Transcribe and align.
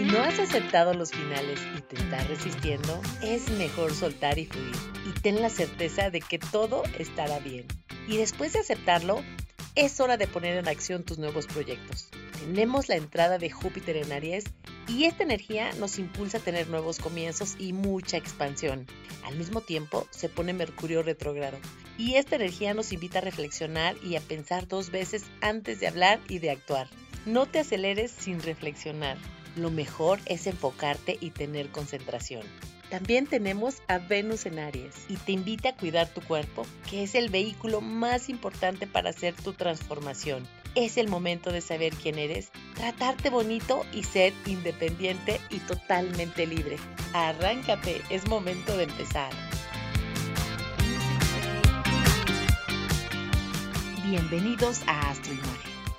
Si 0.00 0.06
no 0.06 0.22
has 0.22 0.38
aceptado 0.38 0.94
los 0.94 1.10
finales 1.10 1.60
y 1.76 1.82
te 1.82 1.96
estás 1.96 2.26
resistiendo, 2.26 3.02
es 3.22 3.50
mejor 3.50 3.94
soltar 3.94 4.38
y 4.38 4.46
fluir. 4.46 4.74
Y 5.06 5.20
ten 5.20 5.42
la 5.42 5.50
certeza 5.50 6.08
de 6.08 6.20
que 6.20 6.38
todo 6.38 6.84
estará 6.98 7.38
bien. 7.38 7.66
Y 8.08 8.16
después 8.16 8.54
de 8.54 8.60
aceptarlo, 8.60 9.22
es 9.74 10.00
hora 10.00 10.16
de 10.16 10.26
poner 10.26 10.56
en 10.56 10.68
acción 10.68 11.02
tus 11.02 11.18
nuevos 11.18 11.46
proyectos. 11.46 12.08
Tenemos 12.40 12.88
la 12.88 12.96
entrada 12.96 13.36
de 13.36 13.50
Júpiter 13.50 13.98
en 13.98 14.10
Aries 14.10 14.44
y 14.88 15.04
esta 15.04 15.22
energía 15.22 15.70
nos 15.74 15.98
impulsa 15.98 16.38
a 16.38 16.40
tener 16.40 16.68
nuevos 16.68 16.98
comienzos 16.98 17.56
y 17.58 17.74
mucha 17.74 18.16
expansión. 18.16 18.86
Al 19.22 19.36
mismo 19.36 19.60
tiempo 19.60 20.06
se 20.08 20.30
pone 20.30 20.54
Mercurio 20.54 21.02
retrógrado 21.02 21.58
y 21.98 22.14
esta 22.14 22.36
energía 22.36 22.72
nos 22.72 22.94
invita 22.94 23.18
a 23.18 23.20
reflexionar 23.20 23.96
y 24.02 24.16
a 24.16 24.22
pensar 24.22 24.66
dos 24.66 24.90
veces 24.90 25.26
antes 25.42 25.78
de 25.78 25.88
hablar 25.88 26.20
y 26.26 26.38
de 26.38 26.52
actuar. 26.52 26.88
No 27.26 27.44
te 27.44 27.58
aceleres 27.58 28.10
sin 28.10 28.40
reflexionar 28.40 29.18
lo 29.56 29.70
mejor 29.70 30.20
es 30.26 30.46
enfocarte 30.46 31.18
y 31.20 31.30
tener 31.30 31.70
concentración. 31.70 32.42
También 32.90 33.26
tenemos 33.26 33.82
a 33.86 33.98
Venus 33.98 34.46
en 34.46 34.58
Aries 34.58 35.04
y 35.08 35.16
te 35.16 35.30
invita 35.30 35.70
a 35.70 35.76
cuidar 35.76 36.08
tu 36.08 36.20
cuerpo, 36.20 36.66
que 36.90 37.04
es 37.04 37.14
el 37.14 37.28
vehículo 37.28 37.80
más 37.80 38.28
importante 38.28 38.88
para 38.88 39.10
hacer 39.10 39.34
tu 39.34 39.52
transformación. 39.52 40.46
Es 40.74 40.96
el 40.96 41.08
momento 41.08 41.52
de 41.52 41.60
saber 41.60 41.94
quién 41.94 42.18
eres, 42.18 42.50
tratarte 42.74 43.30
bonito 43.30 43.86
y 43.92 44.02
ser 44.02 44.32
independiente 44.46 45.40
y 45.50 45.58
totalmente 45.58 46.46
libre. 46.46 46.76
Arráncate, 47.12 48.02
es 48.10 48.26
momento 48.26 48.76
de 48.76 48.84
empezar. 48.84 49.32
Bienvenidos 54.04 54.82
a 54.88 55.10
Astro 55.10 55.32
Imagen 55.32 55.69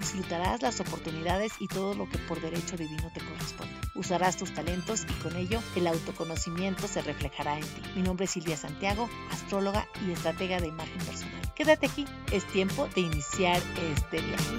Disfrutarás 0.00 0.62
las 0.62 0.80
oportunidades 0.80 1.52
y 1.60 1.68
todo 1.68 1.94
lo 1.94 2.08
que 2.08 2.18
por 2.18 2.40
derecho 2.40 2.76
divino 2.76 3.10
te 3.14 3.20
corresponde. 3.20 3.74
Usarás 3.94 4.36
tus 4.36 4.52
talentos 4.52 5.04
y 5.08 5.12
con 5.22 5.36
ello 5.36 5.62
el 5.76 5.86
autoconocimiento 5.86 6.88
se 6.88 7.02
reflejará 7.02 7.58
en 7.58 7.64
ti. 7.64 7.82
Mi 7.96 8.02
nombre 8.02 8.24
es 8.24 8.32
Silvia 8.32 8.56
Santiago, 8.56 9.08
astróloga 9.30 9.86
y 10.06 10.12
estratega 10.12 10.60
de 10.60 10.68
imagen 10.68 10.98
personal. 10.98 11.52
Quédate 11.54 11.86
aquí, 11.86 12.06
es 12.32 12.44
tiempo 12.48 12.88
de 12.94 13.02
iniciar 13.02 13.62
este 13.96 14.20
viaje. 14.20 14.56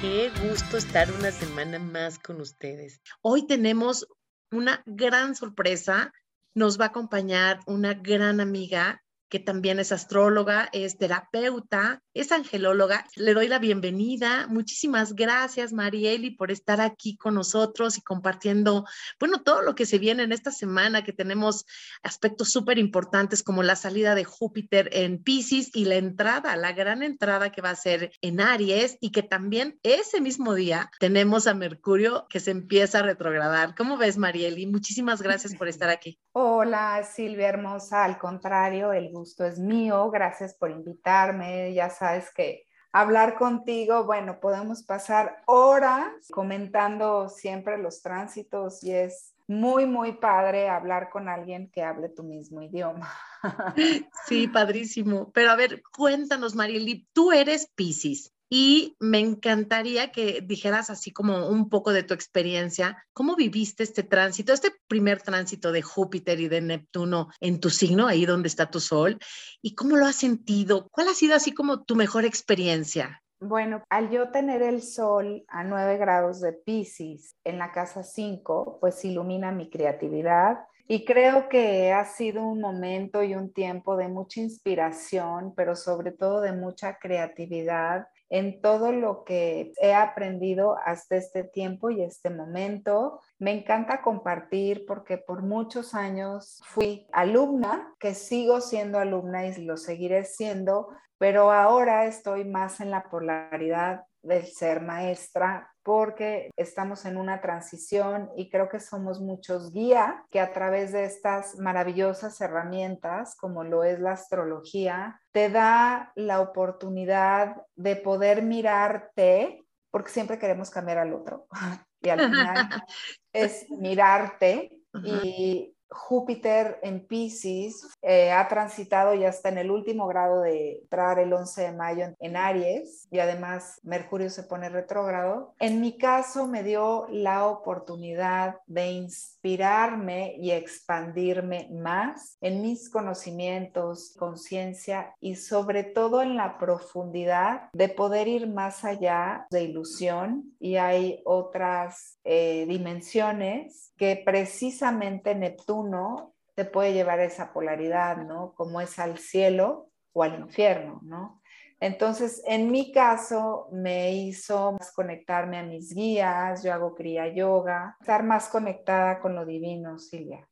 Qué 0.00 0.32
gusto 0.48 0.76
estar 0.76 1.12
una 1.12 1.30
semana 1.30 1.78
más 1.78 2.18
con 2.18 2.40
ustedes. 2.40 3.00
Hoy 3.20 3.46
tenemos 3.46 4.08
una 4.50 4.82
gran 4.84 5.36
sorpresa. 5.36 6.12
Nos 6.54 6.80
va 6.80 6.86
a 6.86 6.88
acompañar 6.88 7.60
una 7.66 7.94
gran 7.94 8.40
amiga 8.40 9.02
que 9.32 9.40
también 9.40 9.78
es 9.78 9.92
astróloga, 9.92 10.68
es 10.74 10.98
terapeuta, 10.98 12.02
es 12.12 12.32
angelóloga. 12.32 13.06
Le 13.16 13.32
doy 13.32 13.48
la 13.48 13.58
bienvenida. 13.58 14.46
Muchísimas 14.46 15.14
gracias, 15.14 15.72
Marieli, 15.72 16.32
por 16.32 16.50
estar 16.50 16.82
aquí 16.82 17.16
con 17.16 17.36
nosotros 17.36 17.96
y 17.96 18.02
compartiendo, 18.02 18.84
bueno, 19.18 19.42
todo 19.42 19.62
lo 19.62 19.74
que 19.74 19.86
se 19.86 19.98
viene 19.98 20.24
en 20.24 20.32
esta 20.32 20.50
semana, 20.50 21.02
que 21.02 21.14
tenemos 21.14 21.64
aspectos 22.02 22.52
súper 22.52 22.76
importantes 22.76 23.42
como 23.42 23.62
la 23.62 23.74
salida 23.74 24.14
de 24.14 24.24
Júpiter 24.24 24.90
en 24.92 25.22
Pisces 25.22 25.70
y 25.72 25.86
la 25.86 25.94
entrada, 25.94 26.54
la 26.56 26.72
gran 26.72 27.02
entrada 27.02 27.50
que 27.52 27.62
va 27.62 27.70
a 27.70 27.74
ser 27.74 28.12
en 28.20 28.38
Aries 28.38 28.98
y 29.00 29.12
que 29.12 29.22
también 29.22 29.80
ese 29.82 30.20
mismo 30.20 30.52
día 30.52 30.90
tenemos 31.00 31.46
a 31.46 31.54
Mercurio 31.54 32.26
que 32.28 32.38
se 32.38 32.50
empieza 32.50 32.98
a 32.98 33.02
retrogradar. 33.02 33.74
¿Cómo 33.76 33.96
ves, 33.96 34.18
Marieli? 34.18 34.66
Muchísimas 34.66 35.22
gracias 35.22 35.54
por 35.54 35.68
estar 35.68 35.88
aquí. 35.88 36.18
Hola, 36.32 37.02
Silvia 37.02 37.48
hermosa. 37.48 38.04
Al 38.04 38.18
contrario, 38.18 38.92
el 38.92 39.10
es 39.24 39.58
mío. 39.58 40.10
Gracias 40.10 40.54
por 40.54 40.70
invitarme. 40.70 41.72
Ya 41.74 41.90
sabes 41.90 42.32
que 42.34 42.66
hablar 42.92 43.36
contigo, 43.36 44.04
bueno, 44.04 44.38
podemos 44.40 44.82
pasar 44.82 45.42
horas 45.46 46.12
comentando 46.30 47.28
siempre 47.28 47.78
los 47.78 48.02
tránsitos 48.02 48.84
y 48.84 48.92
es 48.92 49.34
muy, 49.46 49.86
muy 49.86 50.12
padre 50.12 50.68
hablar 50.68 51.10
con 51.10 51.28
alguien 51.28 51.70
que 51.70 51.82
hable 51.82 52.08
tu 52.08 52.22
mismo 52.22 52.62
idioma. 52.62 53.10
Sí, 54.26 54.46
padrísimo. 54.46 55.32
Pero 55.32 55.50
a 55.50 55.56
ver, 55.56 55.82
cuéntanos, 55.96 56.54
Marieli, 56.54 57.08
tú 57.12 57.32
eres 57.32 57.68
Pisces 57.74 58.32
y 58.54 58.98
me 59.00 59.18
encantaría 59.18 60.12
que 60.12 60.42
dijeras 60.42 60.90
así 60.90 61.10
como 61.10 61.48
un 61.48 61.70
poco 61.70 61.94
de 61.94 62.02
tu 62.02 62.12
experiencia, 62.12 63.02
cómo 63.14 63.34
viviste 63.34 63.82
este 63.82 64.02
tránsito, 64.02 64.52
este 64.52 64.72
primer 64.88 65.22
tránsito 65.22 65.72
de 65.72 65.80
Júpiter 65.80 66.38
y 66.38 66.48
de 66.48 66.60
Neptuno 66.60 67.28
en 67.40 67.60
tu 67.60 67.70
signo, 67.70 68.06
ahí 68.06 68.26
donde 68.26 68.48
está 68.48 68.70
tu 68.70 68.78
sol, 68.78 69.18
y 69.62 69.74
cómo 69.74 69.96
lo 69.96 70.04
has 70.04 70.16
sentido, 70.16 70.86
cuál 70.90 71.08
ha 71.08 71.14
sido 71.14 71.34
así 71.34 71.54
como 71.54 71.84
tu 71.84 71.96
mejor 71.96 72.26
experiencia. 72.26 73.22
Bueno, 73.40 73.84
al 73.88 74.10
yo 74.10 74.28
tener 74.28 74.60
el 74.60 74.82
sol 74.82 75.44
a 75.48 75.64
9 75.64 75.96
grados 75.96 76.42
de 76.42 76.52
Pisces 76.52 77.34
en 77.44 77.56
la 77.56 77.72
casa 77.72 78.02
5, 78.02 78.76
pues 78.82 79.02
ilumina 79.06 79.50
mi 79.50 79.70
creatividad, 79.70 80.58
y 80.86 81.06
creo 81.06 81.48
que 81.48 81.90
ha 81.90 82.04
sido 82.04 82.44
un 82.44 82.60
momento 82.60 83.22
y 83.22 83.34
un 83.34 83.50
tiempo 83.50 83.96
de 83.96 84.08
mucha 84.08 84.42
inspiración, 84.42 85.54
pero 85.56 85.74
sobre 85.74 86.12
todo 86.12 86.42
de 86.42 86.52
mucha 86.52 86.98
creatividad 86.98 88.08
en 88.32 88.62
todo 88.62 88.92
lo 88.92 89.24
que 89.24 89.74
he 89.76 89.92
aprendido 89.92 90.78
hasta 90.86 91.16
este 91.16 91.44
tiempo 91.44 91.90
y 91.90 92.02
este 92.02 92.30
momento. 92.30 93.20
Me 93.38 93.52
encanta 93.52 94.00
compartir 94.00 94.86
porque 94.86 95.18
por 95.18 95.42
muchos 95.42 95.94
años 95.94 96.58
fui 96.64 97.06
alumna, 97.12 97.94
que 98.00 98.14
sigo 98.14 98.62
siendo 98.62 98.98
alumna 98.98 99.46
y 99.46 99.62
lo 99.62 99.76
seguiré 99.76 100.24
siendo, 100.24 100.88
pero 101.18 101.52
ahora 101.52 102.06
estoy 102.06 102.46
más 102.46 102.80
en 102.80 102.90
la 102.90 103.04
polaridad 103.10 104.06
del 104.22 104.46
ser 104.46 104.80
maestra 104.82 105.70
porque 105.82 106.50
estamos 106.56 107.04
en 107.04 107.16
una 107.16 107.40
transición 107.40 108.30
y 108.36 108.50
creo 108.50 108.68
que 108.68 108.80
somos 108.80 109.20
muchos 109.20 109.72
guía 109.72 110.24
que 110.30 110.40
a 110.40 110.52
través 110.52 110.92
de 110.92 111.04
estas 111.04 111.58
maravillosas 111.58 112.40
herramientas 112.40 113.34
como 113.36 113.64
lo 113.64 113.82
es 113.84 113.98
la 114.00 114.12
astrología 114.12 115.20
te 115.32 115.50
da 115.50 116.12
la 116.14 116.40
oportunidad 116.40 117.56
de 117.74 117.96
poder 117.96 118.42
mirarte 118.42 119.64
porque 119.90 120.10
siempre 120.10 120.38
queremos 120.38 120.70
cambiar 120.70 120.98
al 120.98 121.14
otro. 121.14 121.46
Y 122.04 122.08
al 122.08 122.18
final 122.18 122.84
es 123.32 123.70
mirarte 123.70 124.72
y 125.04 125.72
Júpiter 125.92 126.78
en 126.82 127.06
Pisces 127.06 127.88
eh, 128.00 128.32
ha 128.32 128.48
transitado 128.48 129.14
ya 129.14 129.28
está 129.28 129.48
en 129.48 129.58
el 129.58 129.70
último 129.70 130.06
grado 130.06 130.42
de 130.42 130.78
entrar 130.82 131.18
el 131.18 131.32
11 131.32 131.62
de 131.62 131.72
mayo 131.72 132.06
en 132.18 132.36
Aries 132.36 133.06
y 133.10 133.18
además 133.18 133.80
Mercurio 133.82 134.30
se 134.30 134.44
pone 134.44 134.68
retrógrado. 134.68 135.54
En 135.58 135.80
mi 135.80 135.98
caso 135.98 136.46
me 136.46 136.62
dio 136.62 137.06
la 137.10 137.46
oportunidad 137.46 138.56
de 138.66 138.90
inspirarme 138.92 140.34
y 140.38 140.52
expandirme 140.52 141.68
más 141.72 142.36
en 142.40 142.62
mis 142.62 142.88
conocimientos, 142.90 144.14
conciencia 144.18 145.14
y 145.20 145.36
sobre 145.36 145.84
todo 145.84 146.22
en 146.22 146.36
la 146.36 146.58
profundidad 146.58 147.70
de 147.72 147.88
poder 147.88 148.28
ir 148.28 148.48
más 148.48 148.84
allá 148.84 149.46
de 149.50 149.64
ilusión 149.64 150.54
y 150.58 150.76
hay 150.76 151.20
otras 151.24 152.18
eh, 152.24 152.64
dimensiones 152.68 153.92
que 153.96 154.20
precisamente 154.24 155.34
Neptuno 155.34 155.81
uno 155.82 156.34
te 156.54 156.64
puede 156.64 156.92
llevar 156.92 157.20
esa 157.20 157.52
polaridad, 157.52 158.18
¿no? 158.18 158.54
Como 158.54 158.80
es 158.80 158.98
al 158.98 159.18
cielo 159.18 159.90
o 160.12 160.22
al 160.22 160.38
infierno, 160.38 161.00
¿no? 161.02 161.42
Entonces, 161.80 162.42
en 162.46 162.70
mi 162.70 162.92
caso, 162.92 163.68
me 163.72 164.14
hizo 164.14 164.72
más 164.72 164.92
conectarme 164.92 165.58
a 165.58 165.64
mis 165.64 165.92
guías, 165.92 166.62
yo 166.62 166.72
hago 166.72 166.94
cría 166.94 167.34
yoga, 167.34 167.96
estar 168.00 168.22
más 168.22 168.48
conectada 168.48 169.18
con 169.20 169.34
lo 169.34 169.44
divino, 169.44 169.98
Silvia. 169.98 170.48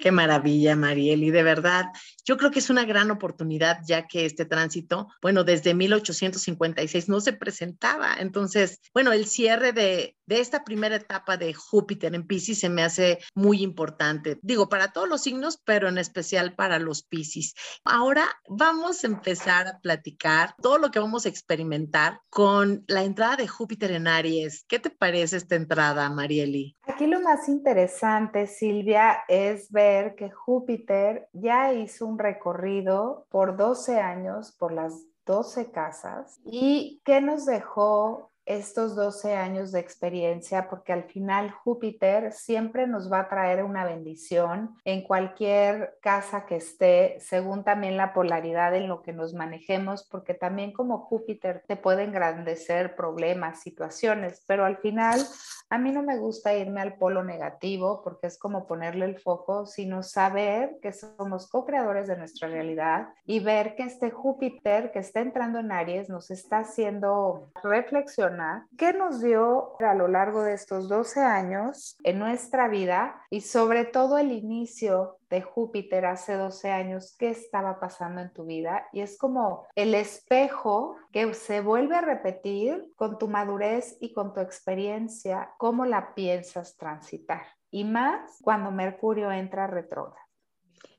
Qué 0.00 0.10
maravilla, 0.10 0.74
Marieli, 0.74 1.30
de 1.30 1.42
verdad. 1.42 1.84
Yo 2.24 2.36
creo 2.36 2.50
que 2.50 2.58
es 2.58 2.70
una 2.70 2.84
gran 2.84 3.10
oportunidad 3.10 3.80
ya 3.86 4.06
que 4.06 4.24
este 4.24 4.44
tránsito, 4.44 5.08
bueno, 5.22 5.44
desde 5.44 5.74
1856 5.74 7.08
no 7.08 7.20
se 7.20 7.32
presentaba. 7.32 8.16
Entonces, 8.18 8.80
bueno, 8.92 9.12
el 9.12 9.26
cierre 9.26 9.72
de, 9.72 10.15
de 10.26 10.40
esta 10.40 10.64
primera 10.64 10.96
etapa 10.96 11.36
de 11.36 11.54
Júpiter 11.54 12.14
en 12.14 12.26
Pisces 12.26 12.60
se 12.60 12.68
me 12.68 12.82
hace 12.82 13.18
muy 13.34 13.62
importante. 13.62 14.38
Digo, 14.42 14.68
para 14.68 14.92
todos 14.92 15.08
los 15.08 15.22
signos, 15.22 15.60
pero 15.64 15.88
en 15.88 15.98
especial 15.98 16.54
para 16.54 16.78
los 16.78 17.02
Pisces. 17.02 17.54
Ahora 17.84 18.26
vamos 18.48 19.04
a 19.04 19.06
empezar 19.06 19.66
a 19.68 19.78
platicar 19.80 20.54
todo 20.60 20.78
lo 20.78 20.90
que 20.90 20.98
vamos 20.98 21.26
a 21.26 21.28
experimentar 21.28 22.20
con 22.30 22.84
la 22.88 23.04
entrada 23.04 23.36
de 23.36 23.48
Júpiter 23.48 23.92
en 23.92 24.08
Aries. 24.08 24.64
¿Qué 24.68 24.78
te 24.78 24.90
parece 24.90 25.36
esta 25.36 25.54
entrada, 25.54 26.08
Marieli? 26.10 26.76
Aquí 26.82 27.06
lo 27.06 27.20
más 27.20 27.48
interesante, 27.48 28.46
Silvia, 28.46 29.18
es 29.28 29.70
ver 29.70 30.14
que 30.16 30.30
Júpiter 30.30 31.28
ya 31.32 31.72
hizo 31.72 32.06
un 32.06 32.18
recorrido 32.18 33.26
por 33.30 33.56
12 33.56 34.00
años 34.00 34.52
por 34.52 34.72
las 34.72 35.04
12 35.26 35.72
casas 35.72 36.40
y 36.44 37.02
que 37.04 37.20
nos 37.20 37.46
dejó 37.46 38.32
estos 38.46 38.94
12 38.94 39.34
años 39.34 39.72
de 39.72 39.80
experiencia, 39.80 40.68
porque 40.68 40.92
al 40.92 41.02
final 41.04 41.50
Júpiter 41.50 42.32
siempre 42.32 42.86
nos 42.86 43.12
va 43.12 43.20
a 43.20 43.28
traer 43.28 43.64
una 43.64 43.84
bendición 43.84 44.76
en 44.84 45.02
cualquier 45.02 45.98
casa 46.00 46.46
que 46.46 46.56
esté, 46.56 47.18
según 47.18 47.64
también 47.64 47.96
la 47.96 48.14
polaridad 48.14 48.74
en 48.76 48.86
lo 48.86 49.02
que 49.02 49.12
nos 49.12 49.34
manejemos, 49.34 50.06
porque 50.08 50.32
también 50.32 50.72
como 50.72 50.98
Júpiter 50.98 51.64
te 51.66 51.76
puede 51.76 52.04
engrandecer 52.04 52.94
problemas, 52.94 53.60
situaciones, 53.60 54.44
pero 54.46 54.64
al 54.64 54.76
final 54.76 55.20
a 55.68 55.78
mí 55.78 55.90
no 55.90 56.04
me 56.04 56.16
gusta 56.16 56.54
irme 56.54 56.80
al 56.80 56.94
polo 56.94 57.24
negativo 57.24 58.00
porque 58.04 58.28
es 58.28 58.38
como 58.38 58.68
ponerle 58.68 59.06
el 59.06 59.18
foco, 59.18 59.66
sino 59.66 60.04
saber 60.04 60.78
que 60.80 60.92
somos 60.92 61.50
co-creadores 61.50 62.06
de 62.06 62.16
nuestra 62.16 62.46
realidad 62.46 63.08
y 63.24 63.40
ver 63.40 63.74
que 63.74 63.82
este 63.82 64.12
Júpiter 64.12 64.92
que 64.92 65.00
está 65.00 65.20
entrando 65.20 65.58
en 65.58 65.72
Aries 65.72 66.08
nos 66.08 66.30
está 66.30 66.58
haciendo 66.60 67.48
reflexionar 67.64 68.35
qué 68.76 68.92
nos 68.92 69.20
dio 69.22 69.76
a 69.80 69.94
lo 69.94 70.08
largo 70.08 70.42
de 70.42 70.54
estos 70.54 70.88
12 70.88 71.20
años 71.20 71.96
en 72.04 72.18
nuestra 72.18 72.68
vida 72.68 73.20
y 73.30 73.40
sobre 73.40 73.84
todo 73.84 74.18
el 74.18 74.32
inicio 74.32 75.18
de 75.28 75.42
Júpiter 75.42 76.06
hace 76.06 76.34
12 76.34 76.70
años, 76.70 77.16
qué 77.18 77.30
estaba 77.30 77.80
pasando 77.80 78.20
en 78.20 78.32
tu 78.32 78.46
vida. 78.46 78.86
Y 78.92 79.00
es 79.00 79.18
como 79.18 79.66
el 79.74 79.94
espejo 79.94 80.96
que 81.12 81.34
se 81.34 81.60
vuelve 81.60 81.96
a 81.96 82.00
repetir 82.00 82.92
con 82.96 83.18
tu 83.18 83.28
madurez 83.28 83.96
y 84.00 84.12
con 84.12 84.32
tu 84.32 84.40
experiencia, 84.40 85.50
cómo 85.58 85.84
la 85.84 86.14
piensas 86.14 86.76
transitar. 86.76 87.42
Y 87.70 87.84
más 87.84 88.38
cuando 88.42 88.70
Mercurio 88.70 89.32
entra 89.32 89.66
retrógrado 89.66 90.26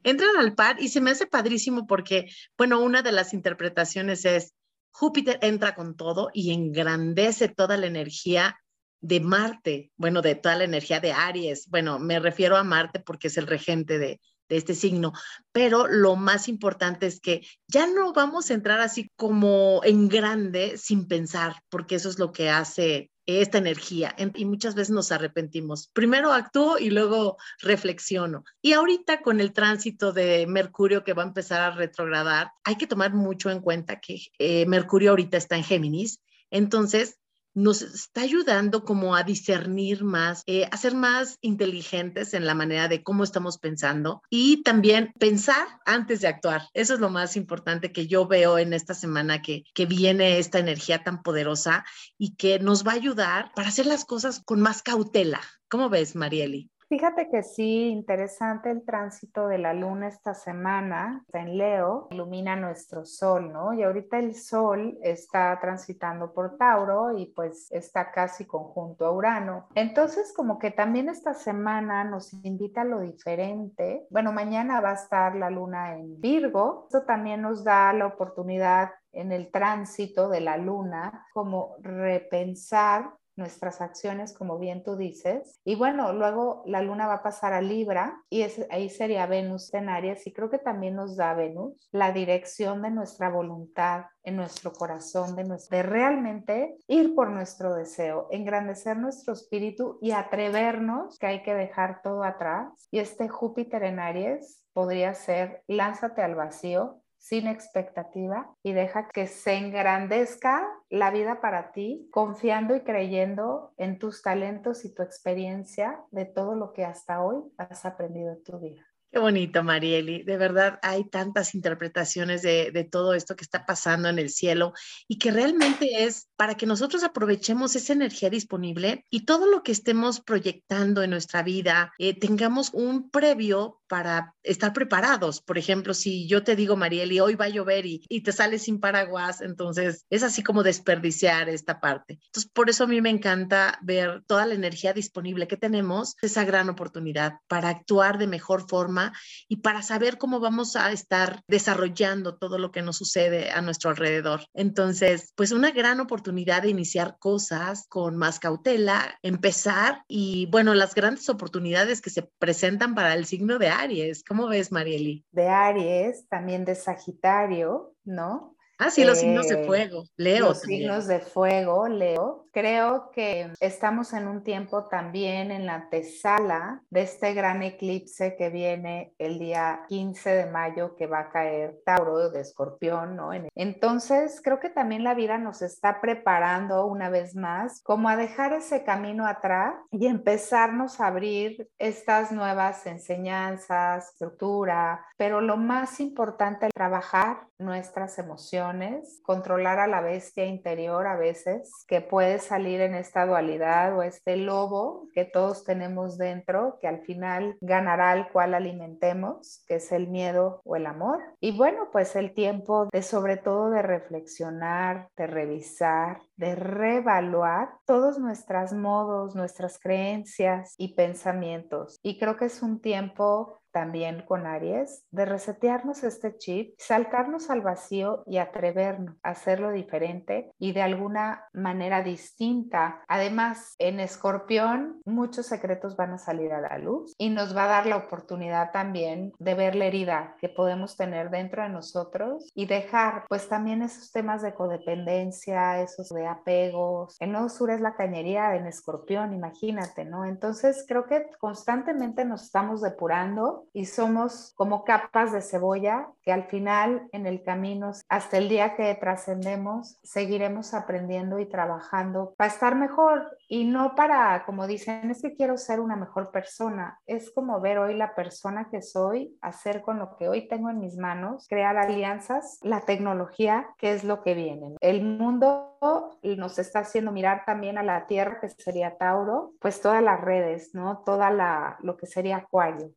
entran 0.03 0.37
al 0.37 0.55
par 0.55 0.77
y 0.79 0.87
se 0.87 1.01
me 1.01 1.11
hace 1.11 1.27
padrísimo 1.27 1.85
porque, 1.85 2.29
bueno, 2.57 2.81
una 2.81 3.01
de 3.01 3.11
las 3.11 3.33
interpretaciones 3.33 4.23
es, 4.23 4.53
Júpiter 4.91 5.39
entra 5.41 5.75
con 5.75 5.95
todo 5.95 6.29
y 6.33 6.53
engrandece 6.53 7.49
toda 7.49 7.77
la 7.77 7.87
energía 7.87 8.59
de 8.99 9.19
Marte, 9.19 9.91
bueno, 9.95 10.21
de 10.21 10.35
toda 10.35 10.55
la 10.55 10.63
energía 10.63 10.99
de 10.99 11.13
Aries. 11.13 11.67
Bueno, 11.69 11.99
me 11.99 12.19
refiero 12.19 12.57
a 12.57 12.63
Marte 12.63 12.99
porque 12.99 13.27
es 13.27 13.37
el 13.37 13.47
regente 13.47 13.99
de, 13.99 14.19
de 14.49 14.57
este 14.57 14.73
signo, 14.73 15.13
pero 15.51 15.87
lo 15.87 16.15
más 16.15 16.47
importante 16.47 17.05
es 17.05 17.19
que 17.19 17.45
ya 17.67 17.87
no 17.87 18.13
vamos 18.13 18.49
a 18.49 18.53
entrar 18.53 18.79
así 18.79 19.11
como 19.15 19.81
en 19.83 20.07
grande 20.07 20.77
sin 20.77 21.07
pensar, 21.07 21.61
porque 21.69 21.95
eso 21.95 22.09
es 22.09 22.19
lo 22.19 22.31
que 22.31 22.49
hace 22.49 23.11
esta 23.27 23.57
energía 23.57 24.15
y 24.35 24.45
muchas 24.45 24.73
veces 24.73 24.89
nos 24.89 25.11
arrepentimos. 25.11 25.89
Primero 25.93 26.31
actúo 26.31 26.79
y 26.79 26.89
luego 26.89 27.37
reflexiono. 27.59 28.45
Y 28.61 28.73
ahorita 28.73 29.21
con 29.21 29.41
el 29.41 29.51
tránsito 29.51 30.13
de 30.13 30.47
Mercurio 30.47 31.03
que 31.03 31.13
va 31.13 31.23
a 31.23 31.27
empezar 31.27 31.61
a 31.61 31.75
retrogradar, 31.75 32.51
hay 32.63 32.77
que 32.77 32.87
tomar 32.87 33.13
mucho 33.13 33.51
en 33.51 33.59
cuenta 33.59 33.99
que 33.99 34.21
eh, 34.39 34.65
Mercurio 34.65 35.11
ahorita 35.11 35.37
está 35.37 35.57
en 35.57 35.65
Géminis. 35.65 36.21
Entonces, 36.49 37.19
nos 37.57 37.81
está 37.81 38.21
ayudando 38.21 38.85
como 38.85 39.15
a 39.15 39.23
discernir 39.23 40.03
más, 40.03 40.43
eh, 40.45 40.69
a 40.71 40.77
ser 40.77 40.93
más 40.93 41.39
inteligentes 41.41 42.35
en 42.35 42.45
la 42.45 42.53
manera 42.53 42.87
de 42.87 43.01
cómo 43.01 43.23
estamos 43.23 43.57
pensando 43.57 44.21
y 44.29 44.61
también 44.61 45.11
pensar 45.17 45.67
antes 45.83 46.21
de 46.21 46.27
actuar. 46.27 46.69
Eso 46.75 46.93
es 46.93 46.99
lo 46.99 47.09
más 47.09 47.35
importante 47.35 47.91
que 47.91 48.05
yo 48.05 48.27
veo 48.27 48.59
en 48.59 48.73
esta 48.73 48.93
semana 48.93 49.41
que, 49.41 49.63
que 49.73 49.87
viene 49.87 50.37
esta 50.37 50.59
energía 50.59 51.03
tan 51.03 51.23
poderosa 51.23 51.83
y 52.15 52.35
que 52.35 52.59
nos 52.59 52.85
va 52.85 52.91
a 52.91 52.95
ayudar 52.95 53.51
para 53.55 53.69
hacer 53.69 53.87
las 53.87 54.05
cosas 54.05 54.39
con 54.45 54.61
más 54.61 54.83
cautela. 54.83 55.41
¿Cómo 55.67 55.89
ves, 55.89 56.15
Marieli? 56.15 56.69
Fíjate 56.89 57.29
que 57.29 57.43
sí, 57.43 57.89
interesante 57.89 58.71
el 58.71 58.85
tránsito 58.85 59.47
de 59.47 59.57
la 59.57 59.73
luna 59.73 60.07
esta 60.07 60.33
semana, 60.33 61.25
en 61.33 61.57
Leo, 61.57 62.07
ilumina 62.11 62.55
nuestro 62.55 63.03
sol, 63.03 63.51
¿no? 63.51 63.73
Y 63.73 63.83
ahorita 63.83 64.19
el 64.19 64.35
sol 64.35 64.97
está 65.03 65.59
transitando 65.59 66.31
por 66.33 66.57
Tauro 66.57 67.17
y 67.17 67.25
pues 67.25 67.69
está 67.71 68.11
casi 68.11 68.45
conjunto 68.45 69.05
a 69.05 69.11
Urano. 69.11 69.67
Entonces, 69.75 70.33
como 70.33 70.59
que 70.59 70.71
también 70.71 71.09
esta 71.09 71.33
semana 71.33 72.05
nos 72.05 72.31
invita 72.45 72.81
a 72.81 72.85
lo 72.85 73.01
diferente. 73.01 74.07
Bueno, 74.09 74.31
mañana 74.31 74.79
va 74.79 74.91
a 74.91 74.95
estar 74.95 75.35
la 75.35 75.49
luna 75.49 75.93
en 75.93 76.21
Virgo. 76.21 76.85
Esto 76.87 77.03
también 77.03 77.41
nos 77.41 77.65
da 77.65 77.91
la 77.91 78.07
oportunidad 78.07 78.91
en 79.11 79.33
el 79.33 79.51
tránsito 79.51 80.29
de 80.29 80.39
la 80.39 80.55
luna, 80.55 81.25
como 81.33 81.75
repensar 81.81 83.11
nuestras 83.37 83.81
acciones, 83.81 84.33
como 84.33 84.57
bien 84.57 84.83
tú 84.83 84.95
dices. 84.95 85.59
Y 85.63 85.75
bueno, 85.75 86.13
luego 86.13 86.63
la 86.65 86.81
luna 86.81 87.07
va 87.07 87.15
a 87.15 87.23
pasar 87.23 87.53
a 87.53 87.61
Libra 87.61 88.21
y 88.29 88.45
ahí 88.69 88.89
sería 88.89 89.25
Venus 89.25 89.73
en 89.73 89.89
Aries 89.89 90.25
y 90.27 90.33
creo 90.33 90.49
que 90.49 90.57
también 90.57 90.95
nos 90.95 91.15
da 91.15 91.33
Venus 91.33 91.87
la 91.91 92.11
dirección 92.11 92.81
de 92.81 92.91
nuestra 92.91 93.29
voluntad 93.29 94.05
en 94.23 94.35
nuestro 94.35 94.73
corazón, 94.73 95.35
de, 95.35 95.45
de 95.69 95.83
realmente 95.83 96.75
ir 96.87 97.15
por 97.15 97.29
nuestro 97.29 97.73
deseo, 97.73 98.27
engrandecer 98.31 98.97
nuestro 98.97 99.33
espíritu 99.33 99.99
y 100.01 100.11
atrevernos 100.11 101.17
que 101.17 101.27
hay 101.27 101.43
que 101.43 101.53
dejar 101.53 102.01
todo 102.01 102.23
atrás. 102.23 102.87
Y 102.91 102.99
este 102.99 103.29
Júpiter 103.29 103.83
en 103.83 103.99
Aries 103.99 104.65
podría 104.73 105.13
ser 105.13 105.63
lánzate 105.67 106.21
al 106.21 106.35
vacío, 106.35 107.01
sin 107.17 107.47
expectativa 107.47 108.53
y 108.63 108.73
deja 108.73 109.09
que 109.09 109.27
se 109.27 109.55
engrandezca 109.55 110.67
la 110.89 111.11
vida 111.11 111.41
para 111.41 111.71
ti, 111.71 112.07
confiando 112.11 112.75
y 112.75 112.81
creyendo 112.81 113.73
en 113.77 113.99
tus 113.99 114.21
talentos 114.21 114.85
y 114.85 114.93
tu 114.93 115.03
experiencia 115.03 115.99
de 116.11 116.25
todo 116.25 116.55
lo 116.55 116.73
que 116.73 116.85
hasta 116.85 117.21
hoy 117.21 117.43
has 117.57 117.85
aprendido 117.85 118.31
en 118.31 118.43
tu 118.43 118.59
vida. 118.59 118.85
Qué 119.17 119.21
bonito, 119.21 119.63
Marieli. 119.63 120.21
De 120.21 120.37
verdad, 120.37 120.77
hay 120.83 121.09
tantas 121.09 121.55
interpretaciones 121.55 122.43
de, 122.43 122.87
todo 122.91 123.15
esto 123.15 123.35
que 123.35 123.43
está 123.43 123.65
pasando 123.65 124.09
en 124.09 124.19
el 124.19 124.29
cielo 124.29 124.73
y 125.07 125.17
que 125.17 125.31
realmente 125.31 126.03
es 126.03 126.29
para 126.35 126.53
que 126.53 126.67
nosotros 126.67 127.03
aprovechemos 127.03 127.75
esa 127.75 127.93
energía 127.93 128.29
disponible 128.29 129.05
y 129.09 129.25
todo 129.25 129.47
lo 129.47 129.63
que 129.63 129.71
estemos 129.71 130.19
proyectando 130.19 131.01
en 131.01 131.09
nuestra 131.09 131.41
vida, 131.41 131.91
eh, 131.97 132.13
tengamos 132.19 132.69
un 132.75 133.09
previo 133.09 133.81
para 133.87 134.35
estar 134.43 134.71
preparados. 134.71 135.41
Por 135.41 135.57
ejemplo, 135.57 135.95
si 135.95 136.27
yo 136.27 136.43
te 136.43 136.55
digo, 136.55 136.75
Marieli, 136.75 137.19
hoy 137.19 137.33
va 137.33 137.45
a 137.45 137.49
llover 137.49 137.87
y, 137.87 138.03
y 138.09 138.21
te 138.21 138.31
sales 138.31 138.63
sin 138.63 138.79
paraguas, 138.79 139.41
entonces 139.41 140.05
es 140.11 140.21
así 140.21 140.43
como 140.43 140.61
desperdiciar 140.61 141.49
esta 141.49 141.79
parte. 141.79 142.19
Entonces, 142.25 142.51
por 142.53 142.69
eso 142.69 142.83
a 142.83 142.87
mí 142.87 143.01
me 143.01 143.09
encanta 143.09 143.79
ver 143.81 144.23
toda 144.27 144.45
la 144.45 144.53
energía 144.53 144.93
disponible 144.93 145.47
que 145.47 145.57
tenemos, 145.57 146.15
esa 146.21 146.43
gran 146.43 146.69
oportunidad 146.69 147.39
para 147.47 147.69
actuar 147.69 148.19
de 148.19 148.27
mejor 148.27 148.69
forma 148.69 149.06
y 149.47 149.57
para 149.57 149.81
saber 149.81 150.17
cómo 150.17 150.39
vamos 150.39 150.75
a 150.75 150.91
estar 150.91 151.41
desarrollando 151.47 152.37
todo 152.37 152.57
lo 152.57 152.71
que 152.71 152.81
nos 152.81 152.97
sucede 152.97 153.51
a 153.51 153.61
nuestro 153.61 153.89
alrededor. 153.89 154.41
Entonces, 154.53 155.33
pues 155.35 155.51
una 155.51 155.71
gran 155.71 155.99
oportunidad 155.99 156.61
de 156.61 156.69
iniciar 156.69 157.17
cosas 157.19 157.85
con 157.87 158.17
más 158.17 158.39
cautela, 158.39 159.17
empezar 159.21 160.03
y 160.07 160.47
bueno, 160.47 160.73
las 160.73 160.95
grandes 160.95 161.29
oportunidades 161.29 162.01
que 162.01 162.09
se 162.09 162.23
presentan 162.39 162.95
para 162.95 163.13
el 163.13 163.25
signo 163.25 163.57
de 163.57 163.69
Aries. 163.69 164.23
¿Cómo 164.23 164.47
ves, 164.47 164.71
Marieli? 164.71 165.25
De 165.31 165.47
Aries, 165.47 166.27
también 166.29 166.65
de 166.65 166.75
Sagitario, 166.75 167.93
¿no? 168.03 168.55
Ah, 168.79 168.91
sí, 168.91 169.03
los 169.03 169.19
signos 169.19 169.47
de 169.47 169.63
eh, 169.63 169.65
fuego, 169.65 170.03
Leo. 170.17 170.49
Los 170.49 170.61
signos 170.61 171.07
de 171.07 171.19
fuego, 171.19 171.87
Leo. 171.87 172.46
Creo 172.57 173.11
que 173.11 173.53
estamos 173.59 174.13
en 174.13 174.27
un 174.27 174.43
tiempo 174.43 174.85
también 174.85 175.51
en 175.51 175.67
la 175.67 175.75
antesala 175.75 176.81
de 176.89 177.03
este 177.03 177.35
gran 177.35 177.61
eclipse 177.61 178.35
que 178.35 178.49
viene 178.49 179.13
el 179.19 179.37
día 179.37 179.85
15 179.89 180.27
de 180.31 180.45
mayo 180.47 180.95
que 180.95 181.05
va 181.05 181.19
a 181.19 181.29
caer 181.29 181.79
Tauro 181.85 182.31
de 182.31 182.41
Escorpión, 182.41 183.15
¿no? 183.15 183.29
Entonces, 183.53 184.41
creo 184.43 184.59
que 184.59 184.71
también 184.71 185.03
la 185.03 185.13
vida 185.13 185.37
nos 185.37 185.61
está 185.61 186.01
preparando 186.01 186.87
una 186.87 187.11
vez 187.11 187.35
más 187.35 187.83
como 187.83 188.09
a 188.09 188.17
dejar 188.17 188.53
ese 188.53 188.83
camino 188.83 189.27
atrás 189.27 189.75
y 189.91 190.07
empezarnos 190.07 190.99
a 190.99 191.05
abrir 191.05 191.69
estas 191.77 192.31
nuevas 192.31 192.87
enseñanzas, 192.87 194.13
estructura, 194.13 195.05
pero 195.15 195.41
lo 195.41 195.57
más 195.57 195.99
importante, 195.99 196.69
trabajar 196.73 197.45
nuestras 197.59 198.17
emociones 198.17 199.19
controlar 199.23 199.79
a 199.79 199.87
la 199.87 200.01
bestia 200.01 200.45
interior 200.45 201.07
a 201.07 201.17
veces, 201.17 201.71
que 201.87 202.01
puede 202.01 202.39
salir 202.47 202.81
en 202.81 202.95
esta 202.95 203.25
dualidad 203.25 203.97
o 203.97 204.03
este 204.03 204.37
lobo 204.37 205.07
que 205.13 205.25
todos 205.25 205.63
tenemos 205.63 206.17
dentro, 206.17 206.77
que 206.81 206.87
al 206.87 207.01
final 207.01 207.57
ganará 207.61 208.11
al 208.11 208.31
cual 208.31 208.53
alimentemos, 208.53 209.63
que 209.67 209.75
es 209.75 209.91
el 209.91 210.07
miedo 210.07 210.61
o 210.63 210.75
el 210.75 210.85
amor. 210.85 211.19
Y 211.39 211.55
bueno, 211.57 211.89
pues 211.91 212.15
el 212.15 212.33
tiempo 212.33 212.87
de 212.91 213.01
sobre 213.01 213.37
todo 213.37 213.69
de 213.69 213.81
reflexionar, 213.81 215.09
de 215.17 215.27
revisar, 215.27 216.21
de 216.35 216.55
reevaluar 216.55 217.69
todos 217.85 218.19
nuestros 218.19 218.73
modos, 218.73 219.35
nuestras 219.35 219.79
creencias 219.79 220.73
y 220.77 220.93
pensamientos. 220.95 221.99
Y 222.03 222.17
creo 222.17 222.37
que 222.37 222.45
es 222.45 222.61
un 222.61 222.79
tiempo 222.81 223.59
también 223.77 224.23
con 224.23 224.47
Aries, 224.47 225.05
de 225.11 225.25
resetearnos 225.25 226.03
este 226.03 226.35
chip, 226.39 226.73
saltarnos 226.79 227.51
al 227.51 227.61
vacío 227.61 228.23
y 228.25 228.39
atrevernos 228.39 229.15
a 229.21 229.29
hacerlo 229.29 229.69
diferente 229.69 230.51
y 230.57 230.71
de 230.71 230.81
alguna 230.81 231.45
manera 231.53 232.01
distinta. 232.01 233.03
Además, 233.07 233.75
en 233.77 233.99
Escorpión 233.99 234.99
muchos 235.05 235.45
secretos 235.45 235.95
van 235.95 236.13
a 236.13 236.17
salir 236.17 236.53
a 236.53 236.61
la 236.61 236.79
luz 236.79 237.13
y 237.19 237.29
nos 237.29 237.55
va 237.55 237.65
a 237.65 237.67
dar 237.67 237.85
la 237.85 237.97
oportunidad 237.97 238.71
también 238.71 239.31
de 239.37 239.53
ver 239.53 239.75
la 239.75 239.85
herida 239.85 240.35
que 240.39 240.49
podemos 240.49 240.97
tener 240.97 241.29
dentro 241.29 241.61
de 241.61 241.69
nosotros 241.69 242.49
y 242.55 242.65
dejar 242.65 243.25
pues 243.29 243.47
también 243.47 243.83
esos 243.83 244.11
temas 244.11 244.41
de 244.41 244.55
codependencia, 244.55 245.83
esos 245.83 246.09
de 246.09 246.25
apegos. 246.25 247.15
El 247.19 247.31
nodo 247.31 247.49
sur 247.49 247.69
es 247.69 247.79
la 247.79 247.93
cañería 247.93 248.55
en 248.55 248.65
Escorpión, 248.65 249.33
imagínate, 249.33 250.03
¿no? 250.03 250.25
Entonces 250.25 250.83
creo 250.87 251.05
que 251.05 251.27
constantemente 251.37 252.25
nos 252.25 252.41
estamos 252.41 252.81
depurando 252.81 253.66
y 253.73 253.85
somos 253.85 254.53
como 254.55 254.83
capas 254.83 255.31
de 255.31 255.41
cebolla 255.41 256.09
que 256.21 256.31
al 256.31 256.43
final 256.43 257.07
en 257.11 257.25
el 257.25 257.43
camino, 257.43 257.91
hasta 258.09 258.37
el 258.37 258.49
día 258.49 258.75
que 258.75 258.93
trascendemos, 258.95 259.99
seguiremos 260.03 260.73
aprendiendo 260.73 261.39
y 261.39 261.45
trabajando 261.45 262.33
para 262.37 262.51
estar 262.51 262.75
mejor 262.75 263.37
y 263.47 263.65
no 263.65 263.95
para, 263.95 264.43
como 264.45 264.67
dicen, 264.67 265.09
es 265.09 265.21
que 265.21 265.35
quiero 265.35 265.57
ser 265.57 265.79
una 265.79 265.95
mejor 265.95 266.31
persona, 266.31 266.99
es 267.05 267.31
como 267.31 267.61
ver 267.61 267.77
hoy 267.79 267.95
la 267.95 268.15
persona 268.15 268.67
que 268.69 268.81
soy, 268.81 269.37
hacer 269.41 269.81
con 269.81 269.99
lo 269.99 270.15
que 270.17 270.27
hoy 270.27 270.47
tengo 270.47 270.69
en 270.69 270.79
mis 270.79 270.97
manos, 270.97 271.47
crear 271.47 271.77
alianzas, 271.77 272.59
la 272.61 272.81
tecnología, 272.81 273.67
que 273.77 273.93
es 273.93 274.03
lo 274.03 274.21
que 274.21 274.33
viene. 274.33 274.75
El 274.81 275.03
mundo 275.03 275.77
nos 276.23 276.59
está 276.59 276.79
haciendo 276.79 277.11
mirar 277.11 277.43
también 277.45 277.77
a 277.77 277.83
la 277.83 278.07
Tierra, 278.07 278.39
que 278.39 278.49
sería 278.49 278.97
Tauro, 278.97 279.53
pues 279.59 279.81
todas 279.81 280.03
las 280.03 280.19
redes, 280.21 280.73
¿no? 280.73 281.03
Toda 281.05 281.29
la, 281.29 281.77
lo 281.81 281.97
que 281.97 282.07
sería 282.07 282.37
Acuario. 282.37 282.91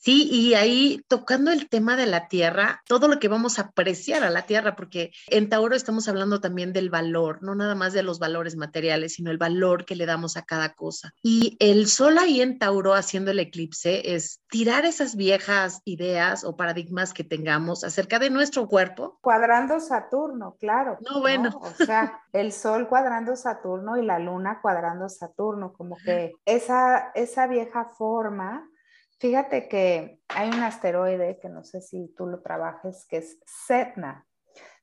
Sí, 0.00 0.28
y 0.30 0.54
ahí 0.54 1.04
tocando 1.08 1.50
el 1.50 1.68
tema 1.68 1.96
de 1.96 2.06
la 2.06 2.28
tierra, 2.28 2.82
todo 2.86 3.08
lo 3.08 3.18
que 3.18 3.26
vamos 3.26 3.58
a 3.58 3.62
apreciar 3.62 4.22
a 4.22 4.30
la 4.30 4.42
tierra, 4.42 4.76
porque 4.76 5.10
en 5.26 5.48
Tauro 5.48 5.74
estamos 5.74 6.06
hablando 6.06 6.40
también 6.40 6.72
del 6.72 6.88
valor, 6.88 7.42
no 7.42 7.56
nada 7.56 7.74
más 7.74 7.92
de 7.92 8.04
los 8.04 8.20
valores 8.20 8.56
materiales, 8.56 9.14
sino 9.14 9.32
el 9.32 9.38
valor 9.38 9.84
que 9.84 9.96
le 9.96 10.06
damos 10.06 10.36
a 10.36 10.42
cada 10.42 10.74
cosa. 10.74 11.12
Y 11.20 11.56
el 11.58 11.88
sol 11.88 12.16
ahí 12.18 12.40
en 12.40 12.60
Tauro 12.60 12.94
haciendo 12.94 13.32
el 13.32 13.40
eclipse 13.40 14.14
es 14.14 14.40
tirar 14.48 14.84
esas 14.84 15.16
viejas 15.16 15.82
ideas 15.84 16.44
o 16.44 16.56
paradigmas 16.56 17.12
que 17.12 17.24
tengamos 17.24 17.82
acerca 17.82 18.20
de 18.20 18.30
nuestro 18.30 18.68
cuerpo. 18.68 19.18
Cuadrando 19.20 19.80
Saturno, 19.80 20.56
claro. 20.60 20.98
No, 21.00 21.20
bueno. 21.20 21.50
O 21.60 21.84
sea, 21.84 22.22
el 22.32 22.52
sol 22.52 22.88
cuadrando 22.88 23.34
Saturno 23.34 23.96
y 23.96 24.06
la 24.06 24.20
luna 24.20 24.60
cuadrando 24.62 25.08
Saturno, 25.08 25.72
como 25.72 25.96
que 25.96 26.34
esa, 26.44 27.10
esa 27.16 27.48
vieja 27.48 27.84
forma 27.84 28.68
Fíjate 29.18 29.68
que 29.68 30.20
hay 30.28 30.48
un 30.48 30.62
asteroide 30.62 31.38
que 31.40 31.48
no 31.48 31.64
sé 31.64 31.80
si 31.80 32.14
tú 32.16 32.26
lo 32.26 32.40
trabajes, 32.40 33.06
que 33.08 33.18
es 33.18 33.38
Setna. 33.44 34.26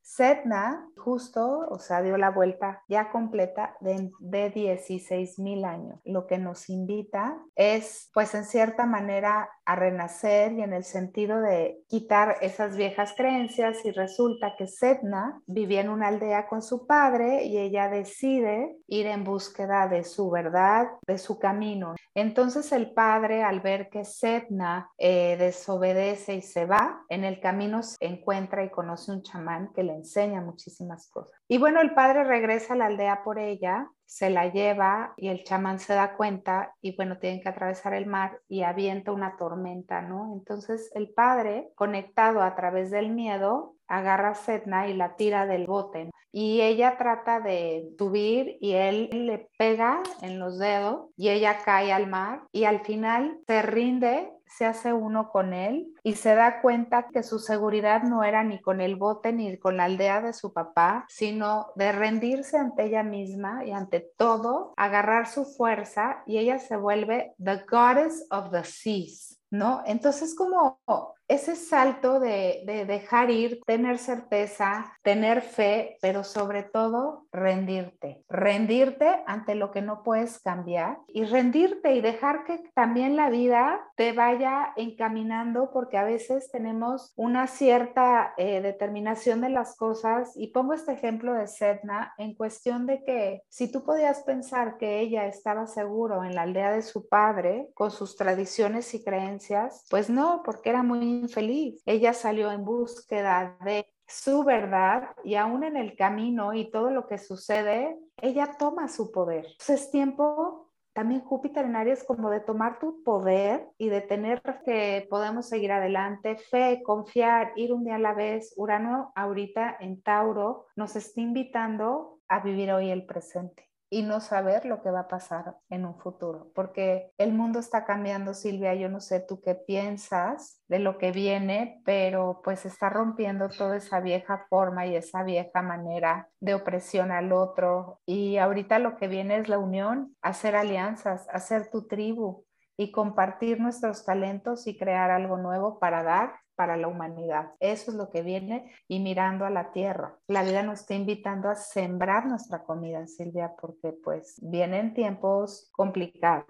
Setna 0.01 0.87
justo, 0.97 1.65
o 1.69 1.79
sea, 1.79 2.01
dio 2.01 2.17
la 2.17 2.29
vuelta 2.29 2.83
ya 2.87 3.11
completa 3.11 3.75
de, 3.79 4.11
de 4.19 4.49
16 4.51 5.39
mil 5.39 5.65
años. 5.65 5.99
Lo 6.03 6.27
que 6.27 6.37
nos 6.37 6.69
invita 6.69 7.41
es, 7.55 8.11
pues 8.13 8.35
en 8.35 8.43
cierta 8.43 8.85
manera, 8.85 9.49
a 9.65 9.75
renacer 9.75 10.53
y 10.53 10.61
en 10.61 10.73
el 10.73 10.83
sentido 10.83 11.41
de 11.41 11.79
quitar 11.87 12.37
esas 12.41 12.77
viejas 12.77 13.13
creencias 13.17 13.83
y 13.83 13.91
resulta 13.91 14.55
que 14.55 14.67
Setna 14.67 15.41
vivía 15.47 15.81
en 15.81 15.89
una 15.89 16.07
aldea 16.07 16.47
con 16.47 16.61
su 16.61 16.85
padre 16.85 17.45
y 17.45 17.57
ella 17.57 17.89
decide 17.89 18.77
ir 18.87 19.07
en 19.07 19.23
búsqueda 19.23 19.87
de 19.87 20.03
su 20.03 20.29
verdad, 20.29 20.87
de 21.07 21.17
su 21.17 21.39
camino. 21.39 21.95
Entonces 22.13 22.71
el 22.71 22.91
padre 22.91 23.43
al 23.43 23.59
ver 23.59 23.89
que 23.89 24.05
Setna 24.05 24.89
eh, 24.97 25.35
desobedece 25.37 26.35
y 26.35 26.41
se 26.41 26.65
va, 26.65 27.03
en 27.09 27.23
el 27.23 27.39
camino 27.39 27.83
se 27.83 27.97
encuentra 28.05 28.63
y 28.63 28.69
conoce 28.69 29.11
un 29.11 29.23
chamán 29.23 29.71
que 29.73 29.83
le 29.83 29.93
enseña 29.93 30.41
muchísimas 30.41 31.09
cosas. 31.09 31.33
Y 31.47 31.57
bueno, 31.57 31.81
el 31.81 31.93
padre 31.93 32.23
regresa 32.23 32.73
a 32.73 32.77
la 32.77 32.85
aldea 32.85 33.23
por 33.23 33.39
ella, 33.39 33.89
se 34.05 34.29
la 34.29 34.51
lleva 34.51 35.13
y 35.17 35.29
el 35.29 35.43
chamán 35.43 35.79
se 35.79 35.93
da 35.93 36.15
cuenta 36.15 36.73
y 36.81 36.95
bueno, 36.95 37.17
tienen 37.17 37.41
que 37.41 37.49
atravesar 37.49 37.93
el 37.93 38.05
mar 38.05 38.39
y 38.47 38.63
avienta 38.63 39.11
una 39.11 39.37
tormenta, 39.37 40.01
¿no? 40.01 40.33
Entonces 40.33 40.91
el 40.93 41.09
padre, 41.09 41.69
conectado 41.75 42.41
a 42.41 42.55
través 42.55 42.91
del 42.91 43.09
miedo, 43.09 43.75
agarra 43.87 44.29
a 44.29 44.35
Setna 44.35 44.87
y 44.87 44.93
la 44.93 45.15
tira 45.15 45.45
del 45.45 45.65
bote. 45.65 46.09
Y 46.31 46.61
ella 46.61 46.97
trata 46.97 47.39
de 47.39 47.93
subir 47.97 48.57
y 48.59 48.73
él 48.73 49.09
le 49.11 49.47
pega 49.57 50.01
en 50.21 50.37
los 50.37 50.59
dedos 50.59 51.09
y 51.15 51.29
ella 51.29 51.59
cae 51.63 51.93
al 51.93 52.07
mar 52.07 52.41
y 52.51 52.65
al 52.65 52.81
final 52.81 53.39
se 53.47 53.61
rinde 53.61 54.34
se 54.57 54.65
hace 54.65 54.93
uno 54.93 55.29
con 55.29 55.53
él 55.53 55.93
y 56.03 56.13
se 56.15 56.35
da 56.35 56.61
cuenta 56.61 57.07
que 57.07 57.23
su 57.23 57.39
seguridad 57.39 58.03
no 58.03 58.23
era 58.23 58.43
ni 58.43 58.61
con 58.61 58.79
el 58.79 58.95
bote 58.95 59.33
ni 59.33 59.57
con 59.57 59.77
la 59.77 59.85
aldea 59.85 60.21
de 60.21 60.33
su 60.33 60.53
papá, 60.53 61.05
sino 61.09 61.67
de 61.75 61.91
rendirse 61.91 62.57
ante 62.57 62.85
ella 62.85 63.03
misma 63.03 63.65
y 63.65 63.71
ante 63.71 63.99
todo, 64.17 64.73
agarrar 64.77 65.27
su 65.27 65.45
fuerza 65.45 66.23
y 66.25 66.37
ella 66.37 66.59
se 66.59 66.77
vuelve 66.77 67.33
the 67.43 67.65
goddess 67.69 68.25
of 68.31 68.51
the 68.51 68.63
seas. 68.63 69.39
¿No? 69.51 69.83
Entonces 69.85 70.35
como 70.35 70.79
ese 71.27 71.55
salto 71.55 72.19
de, 72.19 72.63
dejar 72.87 73.31
ir, 73.31 73.61
tener 73.65 73.97
certeza, 73.97 74.93
tener 75.01 75.41
fe, 75.41 75.97
pero 76.01 76.23
sobre 76.23 76.63
todo 76.63 77.25
rendirte. 77.31 78.23
Rendirte 78.29 79.23
ante 79.25 79.55
lo 79.55 79.71
que 79.71 79.81
no 79.81 80.03
puedes 80.03 80.39
cambiar 80.39 80.99
y 81.07 81.25
rendirte 81.25 81.93
y 81.93 82.01
dejar 82.01 82.43
que 82.45 82.63
también 82.73 83.15
la 83.15 83.29
vida 83.29 83.81
te 83.95 84.13
vaya 84.13 84.73
encaminando 84.75 85.71
porque 85.71 85.97
a 85.97 86.03
veces 86.03 86.51
tenemos 86.51 87.13
una 87.15 87.47
cierta 87.47 88.33
eh, 88.37 88.61
determinación 88.61 89.41
de 89.41 89.49
las 89.49 89.75
cosas 89.75 90.31
y 90.35 90.47
pongo 90.47 90.73
este 90.73 90.93
ejemplo 90.93 91.33
de 91.33 91.47
Sedna 91.47 92.13
en 92.17 92.35
cuestión 92.35 92.85
de 92.85 93.03
que 93.03 93.43
si 93.49 93.71
tú 93.71 93.83
podías 93.83 94.21
pensar 94.23 94.77
que 94.77 94.99
ella 94.99 95.25
estaba 95.25 95.67
seguro 95.67 96.23
en 96.23 96.35
la 96.35 96.43
aldea 96.43 96.71
de 96.71 96.81
su 96.81 97.07
padre 97.07 97.69
con 97.73 97.91
sus 97.91 98.15
tradiciones 98.15 98.93
y 98.93 99.03
creencias, 99.03 99.85
pues 99.89 100.09
no, 100.09 100.41
porque 100.43 100.69
era 100.69 100.83
muy 100.83 101.14
infeliz. 101.21 101.81
Ella 101.85 102.13
salió 102.13 102.51
en 102.51 102.63
búsqueda 102.63 103.57
de 103.63 103.87
su 104.07 104.43
verdad 104.43 105.09
y 105.23 105.35
aún 105.35 105.63
en 105.63 105.77
el 105.77 105.95
camino 105.95 106.53
y 106.53 106.69
todo 106.69 106.91
lo 106.91 107.07
que 107.07 107.17
sucede, 107.17 107.97
ella 108.21 108.55
toma 108.57 108.87
su 108.87 109.11
poder. 109.11 109.45
Entonces 109.45 109.81
es 109.81 109.91
tiempo 109.91 110.71
también 110.93 111.21
Júpiter 111.21 111.65
en 111.65 111.75
Aries 111.75 112.05
como 112.05 112.29
de 112.29 112.39
tomar 112.39 112.79
tu 112.79 113.03
poder 113.03 113.67
y 113.77 113.89
de 113.89 113.99
tener 113.99 114.41
que 114.63 115.05
podemos 115.09 115.49
seguir 115.49 115.73
adelante, 115.73 116.37
fe, 116.37 116.81
confiar, 116.83 117.51
ir 117.57 117.73
un 117.73 117.83
día 117.83 117.95
a 117.95 117.99
la 117.99 118.13
vez. 118.13 118.53
Urano 118.55 119.11
ahorita 119.15 119.75
en 119.81 120.01
Tauro 120.01 120.67
nos 120.77 120.95
está 120.95 121.19
invitando 121.19 122.19
a 122.29 122.39
vivir 122.39 122.71
hoy 122.71 122.91
el 122.91 123.05
presente 123.05 123.74
y 123.95 124.01
no 124.01 124.19
saber 124.19 124.65
lo 124.65 124.81
que 124.81 124.91
va 124.91 124.99
a 124.99 125.07
pasar 125.07 125.55
en 125.69 125.85
un 125.85 125.97
futuro, 125.97 126.51
porque 126.53 127.13
el 127.17 127.31
mundo 127.31 127.59
está 127.59 127.85
cambiando, 127.85 128.33
Silvia, 128.33 128.75
yo 128.75 128.89
no 128.89 128.99
sé 128.99 129.21
tú 129.21 129.39
qué 129.41 129.55
piensas 129.55 130.61
de 130.67 130.79
lo 130.79 130.97
que 130.97 131.13
viene, 131.13 131.81
pero 131.85 132.41
pues 132.43 132.65
está 132.65 132.89
rompiendo 132.89 133.47
toda 133.47 133.77
esa 133.77 134.01
vieja 134.01 134.47
forma 134.49 134.85
y 134.85 134.97
esa 134.97 135.23
vieja 135.23 135.61
manera 135.61 136.27
de 136.41 136.55
opresión 136.55 137.09
al 137.13 137.31
otro 137.31 138.01
y 138.05 138.35
ahorita 138.35 138.79
lo 138.79 138.97
que 138.97 139.07
viene 139.07 139.37
es 139.37 139.47
la 139.47 139.59
unión, 139.59 140.13
hacer 140.21 140.57
alianzas, 140.57 141.29
hacer 141.31 141.69
tu 141.71 141.87
tribu 141.87 142.43
y 142.75 142.91
compartir 142.91 143.61
nuestros 143.61 144.03
talentos 144.03 144.67
y 144.67 144.77
crear 144.77 145.09
algo 145.09 145.37
nuevo 145.37 145.79
para 145.79 146.03
dar 146.03 146.33
para 146.55 146.77
la 146.77 146.87
humanidad. 146.87 147.51
Eso 147.59 147.91
es 147.91 147.97
lo 147.97 148.09
que 148.09 148.21
viene 148.21 148.71
y 148.87 148.99
mirando 148.99 149.45
a 149.45 149.49
la 149.49 149.71
tierra. 149.71 150.17
La 150.27 150.43
vida 150.43 150.63
nos 150.63 150.81
está 150.81 150.95
invitando 150.95 151.49
a 151.49 151.55
sembrar 151.55 152.25
nuestra 152.25 152.63
comida, 152.63 153.05
Silvia, 153.07 153.53
porque 153.59 153.93
pues 154.03 154.35
vienen 154.41 154.93
tiempos 154.93 155.69
complicados. 155.71 156.45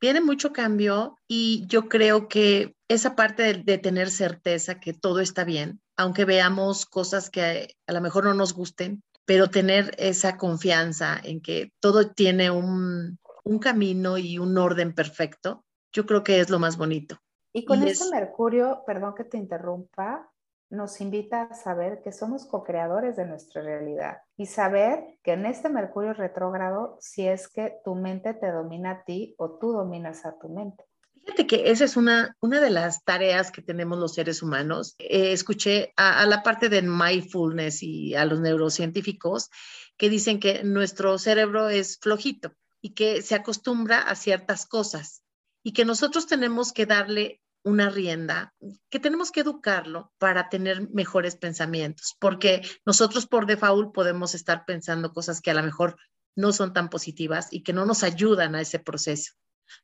Viene 0.00 0.20
mucho 0.20 0.52
cambio 0.52 1.16
y 1.28 1.64
yo 1.68 1.88
creo 1.88 2.28
que 2.28 2.74
esa 2.88 3.14
parte 3.14 3.54
de, 3.54 3.78
tener 3.78 4.10
certeza 4.10 4.80
que 4.80 4.92
todo 4.92 5.20
está 5.20 5.44
bien, 5.44 5.80
aunque 5.96 6.24
veamos 6.24 6.86
cosas 6.86 7.30
que 7.30 7.76
a 7.86 7.92
lo 7.92 8.00
mejor 8.00 8.24
no 8.24 8.34
nos 8.34 8.52
gusten, 8.52 9.02
pero 9.24 9.48
tener 9.48 9.94
esa 9.98 10.36
confianza 10.36 11.20
en 11.22 11.40
que 11.40 11.72
todo 11.78 12.10
tiene 12.10 12.50
un 12.50 13.18
camino 13.60 14.18
y 14.18 14.38
un 14.38 14.58
orden 14.58 14.92
perfecto, 14.92 15.64
yo 15.92 16.04
creo 16.06 16.24
que 16.24 16.40
es 16.40 16.50
lo 16.50 16.58
más 16.58 16.76
bonito. 16.76 17.20
Y 17.52 17.64
con 17.64 17.82
este 17.82 18.10
Mercurio, 18.10 18.82
perdón 18.86 19.14
que 19.14 19.24
te 19.24 19.36
interrumpa, 19.36 20.32
nos 20.72 21.02
invita 21.02 21.42
a 21.42 21.54
saber 21.54 22.00
que 22.02 22.12
somos 22.12 22.46
co-creadores 22.46 23.14
de 23.16 23.26
nuestra 23.26 23.60
realidad 23.60 24.22
y 24.38 24.46
saber 24.46 25.18
que 25.22 25.32
en 25.32 25.44
este 25.44 25.68
Mercurio 25.68 26.14
retrógrado, 26.14 26.96
si 26.98 27.28
es 27.28 27.46
que 27.46 27.74
tu 27.84 27.94
mente 27.94 28.32
te 28.32 28.50
domina 28.50 28.90
a 28.90 29.04
ti 29.04 29.34
o 29.36 29.58
tú 29.58 29.72
dominas 29.72 30.24
a 30.24 30.38
tu 30.38 30.48
mente. 30.48 30.84
Fíjate 31.14 31.46
que 31.46 31.70
esa 31.70 31.84
es 31.84 31.96
una, 31.98 32.36
una 32.40 32.58
de 32.58 32.70
las 32.70 33.04
tareas 33.04 33.52
que 33.52 33.60
tenemos 33.60 33.98
los 33.98 34.14
seres 34.14 34.42
humanos. 34.42 34.96
Eh, 34.98 35.32
escuché 35.32 35.92
a, 35.96 36.24
la 36.24 36.42
parte 36.42 36.70
de 36.70 36.80
mindfulness 36.80 37.82
y 37.82 38.14
a 38.14 38.24
los 38.24 38.40
neurocientíficos 38.40 39.50
que 39.98 40.08
dicen 40.08 40.40
que 40.40 40.64
nuestro 40.64 41.18
cerebro 41.18 41.68
es 41.68 41.98
flojito 42.00 42.54
y 42.80 42.94
que 42.94 43.20
se 43.20 43.34
acostumbra 43.34 43.98
a 43.98 44.16
ciertas 44.16 44.64
cosas 44.64 45.22
y 45.62 45.74
que 45.74 45.84
nosotros 45.84 46.26
tenemos 46.26 46.72
que 46.72 46.86
darle 46.86 47.41
una 47.64 47.90
rienda, 47.90 48.54
que 48.90 48.98
tenemos 48.98 49.30
que 49.30 49.40
educarlo 49.40 50.12
para 50.18 50.48
tener 50.48 50.88
mejores 50.90 51.36
pensamientos, 51.36 52.16
porque 52.18 52.62
nosotros 52.84 53.26
por 53.26 53.46
default 53.46 53.94
podemos 53.94 54.34
estar 54.34 54.64
pensando 54.64 55.12
cosas 55.12 55.40
que 55.40 55.50
a 55.50 55.54
lo 55.54 55.62
mejor 55.62 55.96
no 56.34 56.52
son 56.52 56.72
tan 56.72 56.88
positivas 56.88 57.48
y 57.50 57.62
que 57.62 57.72
no 57.72 57.86
nos 57.86 58.02
ayudan 58.02 58.54
a 58.54 58.60
ese 58.60 58.78
proceso. 58.78 59.32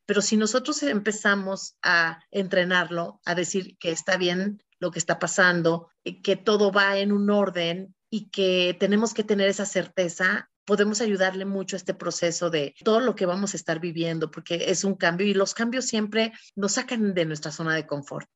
Pero 0.07 0.23
si 0.23 0.37
nosotros 0.37 0.83
empezamos 0.83 1.77
a 1.83 2.21
entrenarlo, 2.31 3.21
a 3.25 3.35
decir 3.35 3.77
que 3.79 3.91
está 3.91 4.17
bien 4.17 4.63
lo 4.81 4.91
que 4.91 4.99
está 4.99 5.19
pasando, 5.19 5.91
que 6.23 6.37
todo 6.37 6.73
va 6.73 6.99
en 6.99 7.13
un 7.13 7.31
orden 7.31 7.95
y 8.11 8.31
que 8.31 8.77
tenemos 8.79 9.15
que 9.15 9.25
tener 9.25 9.49
esa 9.49 9.67
certeza, 9.67 10.51
podemos 10.69 11.01
ayudarle 11.01 11.47
mucho 11.47 11.77
a 11.77 11.79
este 11.79 11.95
proceso 11.95 12.51
de 12.51 12.75
todo 12.85 13.01
lo 13.01 13.17
que 13.17 13.25
vamos 13.25 13.55
a 13.55 13.57
estar 13.57 13.81
viviendo, 13.81 14.31
porque 14.31 14.67
es 14.67 14.85
un 14.85 14.97
cambio 14.97 15.27
y 15.27 15.33
los 15.33 15.55
cambios 15.55 15.87
siempre 15.87 16.35
nos 16.57 16.73
sacan 16.73 17.15
de 17.15 17.25
nuestra 17.25 17.51
zona 17.51 17.75
de 17.75 17.87
confort. 17.87 18.29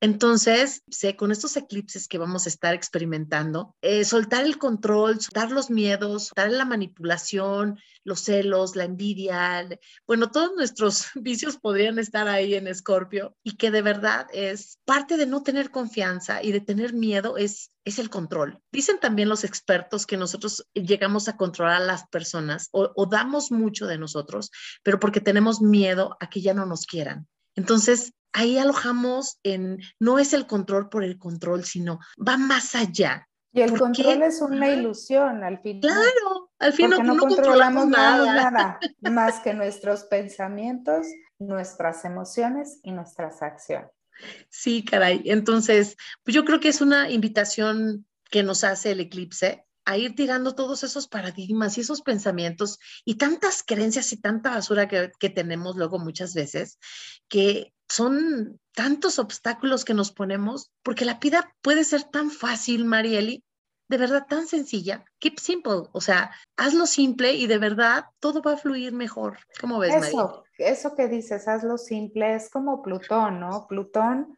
Entonces, 0.00 0.82
sé, 0.88 1.16
con 1.16 1.32
estos 1.32 1.56
eclipses 1.56 2.06
que 2.06 2.18
vamos 2.18 2.46
a 2.46 2.48
estar 2.48 2.72
experimentando, 2.72 3.74
eh, 3.82 4.04
soltar 4.04 4.44
el 4.44 4.56
control, 4.56 5.20
soltar 5.20 5.50
los 5.50 5.70
miedos, 5.70 6.26
soltar 6.28 6.52
la 6.52 6.64
manipulación, 6.64 7.78
los 8.04 8.20
celos, 8.20 8.76
la 8.76 8.84
envidia, 8.84 9.68
bueno, 10.06 10.30
todos 10.30 10.52
nuestros 10.56 11.06
vicios 11.16 11.56
podrían 11.56 11.98
estar 11.98 12.28
ahí 12.28 12.54
en 12.54 12.68
Escorpio 12.68 13.36
y 13.42 13.56
que 13.56 13.72
de 13.72 13.82
verdad 13.82 14.28
es 14.32 14.78
parte 14.84 15.16
de 15.16 15.26
no 15.26 15.42
tener 15.42 15.70
confianza 15.70 16.42
y 16.42 16.52
de 16.52 16.60
tener 16.60 16.92
miedo 16.92 17.36
es 17.36 17.70
es 17.84 17.98
el 17.98 18.10
control. 18.10 18.60
Dicen 18.70 19.00
también 19.00 19.30
los 19.30 19.44
expertos 19.44 20.04
que 20.04 20.18
nosotros 20.18 20.68
llegamos 20.74 21.26
a 21.26 21.38
controlar 21.38 21.76
a 21.76 21.86
las 21.86 22.06
personas 22.08 22.68
o, 22.70 22.92
o, 22.94 23.06
damos 23.06 23.50
mucho 23.50 23.86
de 23.86 23.96
nosotros, 23.96 24.50
pero 24.82 25.00
porque 25.00 25.22
tenemos 25.22 25.62
miedo 25.62 26.14
a 26.20 26.28
que 26.28 26.42
ya 26.42 26.52
no 26.52 26.66
nos 26.66 26.84
quieran. 26.84 27.26
Entonces, 27.54 28.12
ahí 28.32 28.58
alojamos 28.58 29.38
en, 29.42 29.78
no 29.98 30.18
es 30.18 30.32
el 30.32 30.46
control 30.46 30.88
por 30.88 31.04
el 31.04 31.18
control, 31.18 31.64
sino 31.64 32.00
va 32.16 32.36
más 32.36 32.74
allá. 32.74 33.28
Y 33.52 33.62
el 33.62 33.78
control 33.78 34.22
es 34.22 34.42
una 34.42 34.70
ilusión 34.70 35.42
al 35.42 35.58
final. 35.60 35.80
Claro, 35.80 36.50
al 36.58 36.72
final 36.72 37.06
no, 37.06 37.16
controlamos, 37.16 37.88
nada, 37.88 38.78
más 39.00 39.40
que 39.40 39.54
nuestros 39.54 40.04
pensamientos, 40.04 41.06
nuestras 41.38 42.04
emociones 42.04 42.80
y 42.82 42.92
nuestras 42.92 43.42
acciones. 43.42 43.90
Sí, 44.50 44.84
caray. 44.84 45.22
Entonces, 45.26 45.96
pues 46.24 46.34
yo 46.34 46.44
creo 46.44 46.60
que 46.60 46.68
es 46.68 46.80
una 46.80 47.10
invitación 47.10 48.06
que 48.30 48.42
nos 48.42 48.64
hace 48.64 48.92
el 48.92 49.00
eclipse 49.00 49.64
a 49.84 49.96
ir 49.96 50.14
tirando 50.14 50.54
todos 50.54 50.82
esos 50.84 51.08
paradigmas 51.08 51.78
y 51.78 51.80
esos 51.80 52.02
pensamientos 52.02 52.78
y 53.06 53.14
tantas 53.14 53.62
creencias 53.62 54.12
y 54.12 54.20
tanta 54.20 54.50
basura 54.50 54.86
que, 54.86 55.10
que 55.18 55.30
tenemos 55.30 55.76
luego 55.76 55.98
muchas 55.98 56.34
veces, 56.34 56.78
que 57.28 57.72
son 57.88 58.60
tantos 58.74 59.18
obstáculos 59.18 59.84
que 59.84 59.94
nos 59.94 60.12
ponemos, 60.12 60.70
porque 60.82 61.04
la 61.04 61.14
vida 61.14 61.52
puede 61.62 61.84
ser 61.84 62.04
tan 62.04 62.30
fácil, 62.30 62.84
Marieli, 62.84 63.42
de 63.88 63.96
verdad 63.96 64.26
tan 64.28 64.46
sencilla. 64.46 65.04
Keep 65.18 65.38
simple, 65.40 65.88
o 65.92 66.00
sea, 66.00 66.30
hazlo 66.56 66.86
simple 66.86 67.32
y 67.32 67.46
de 67.46 67.58
verdad 67.58 68.04
todo 68.20 68.42
va 68.42 68.52
a 68.52 68.56
fluir 68.58 68.92
mejor. 68.92 69.38
¿Cómo 69.60 69.78
ves, 69.78 69.94
Eso, 69.94 70.44
eso 70.58 70.94
que 70.94 71.08
dices, 71.08 71.48
hazlo 71.48 71.78
simple, 71.78 72.34
es 72.34 72.50
como 72.50 72.82
Plutón, 72.82 73.40
¿no? 73.40 73.66
Plutón 73.66 74.36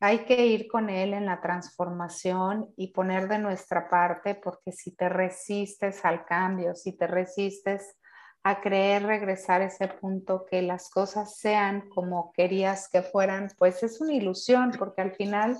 hay 0.00 0.24
que 0.24 0.46
ir 0.46 0.66
con 0.66 0.90
él 0.90 1.14
en 1.14 1.26
la 1.26 1.40
transformación 1.40 2.72
y 2.76 2.88
poner 2.88 3.28
de 3.28 3.38
nuestra 3.38 3.88
parte, 3.88 4.34
porque 4.34 4.72
si 4.72 4.96
te 4.96 5.08
resistes 5.08 6.04
al 6.04 6.24
cambio, 6.24 6.74
si 6.74 6.96
te 6.96 7.06
resistes 7.06 7.96
a 8.44 8.60
creer 8.60 9.04
regresar 9.04 9.60
a 9.62 9.66
ese 9.66 9.88
punto 9.88 10.46
que 10.46 10.62
las 10.62 10.90
cosas 10.90 11.36
sean 11.36 11.88
como 11.90 12.32
querías 12.32 12.88
que 12.88 13.02
fueran, 13.02 13.48
pues 13.56 13.82
es 13.82 14.00
una 14.00 14.14
ilusión, 14.14 14.72
porque 14.78 15.02
al 15.02 15.12
final 15.12 15.56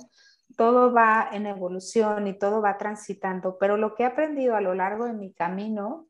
todo 0.57 0.93
va 0.93 1.29
en 1.31 1.45
evolución 1.45 2.27
y 2.27 2.37
todo 2.37 2.61
va 2.61 2.77
transitando, 2.77 3.57
pero 3.57 3.77
lo 3.77 3.95
que 3.95 4.03
he 4.03 4.05
aprendido 4.05 4.55
a 4.55 4.61
lo 4.61 4.75
largo 4.75 5.05
de 5.05 5.13
mi 5.13 5.33
camino 5.33 6.07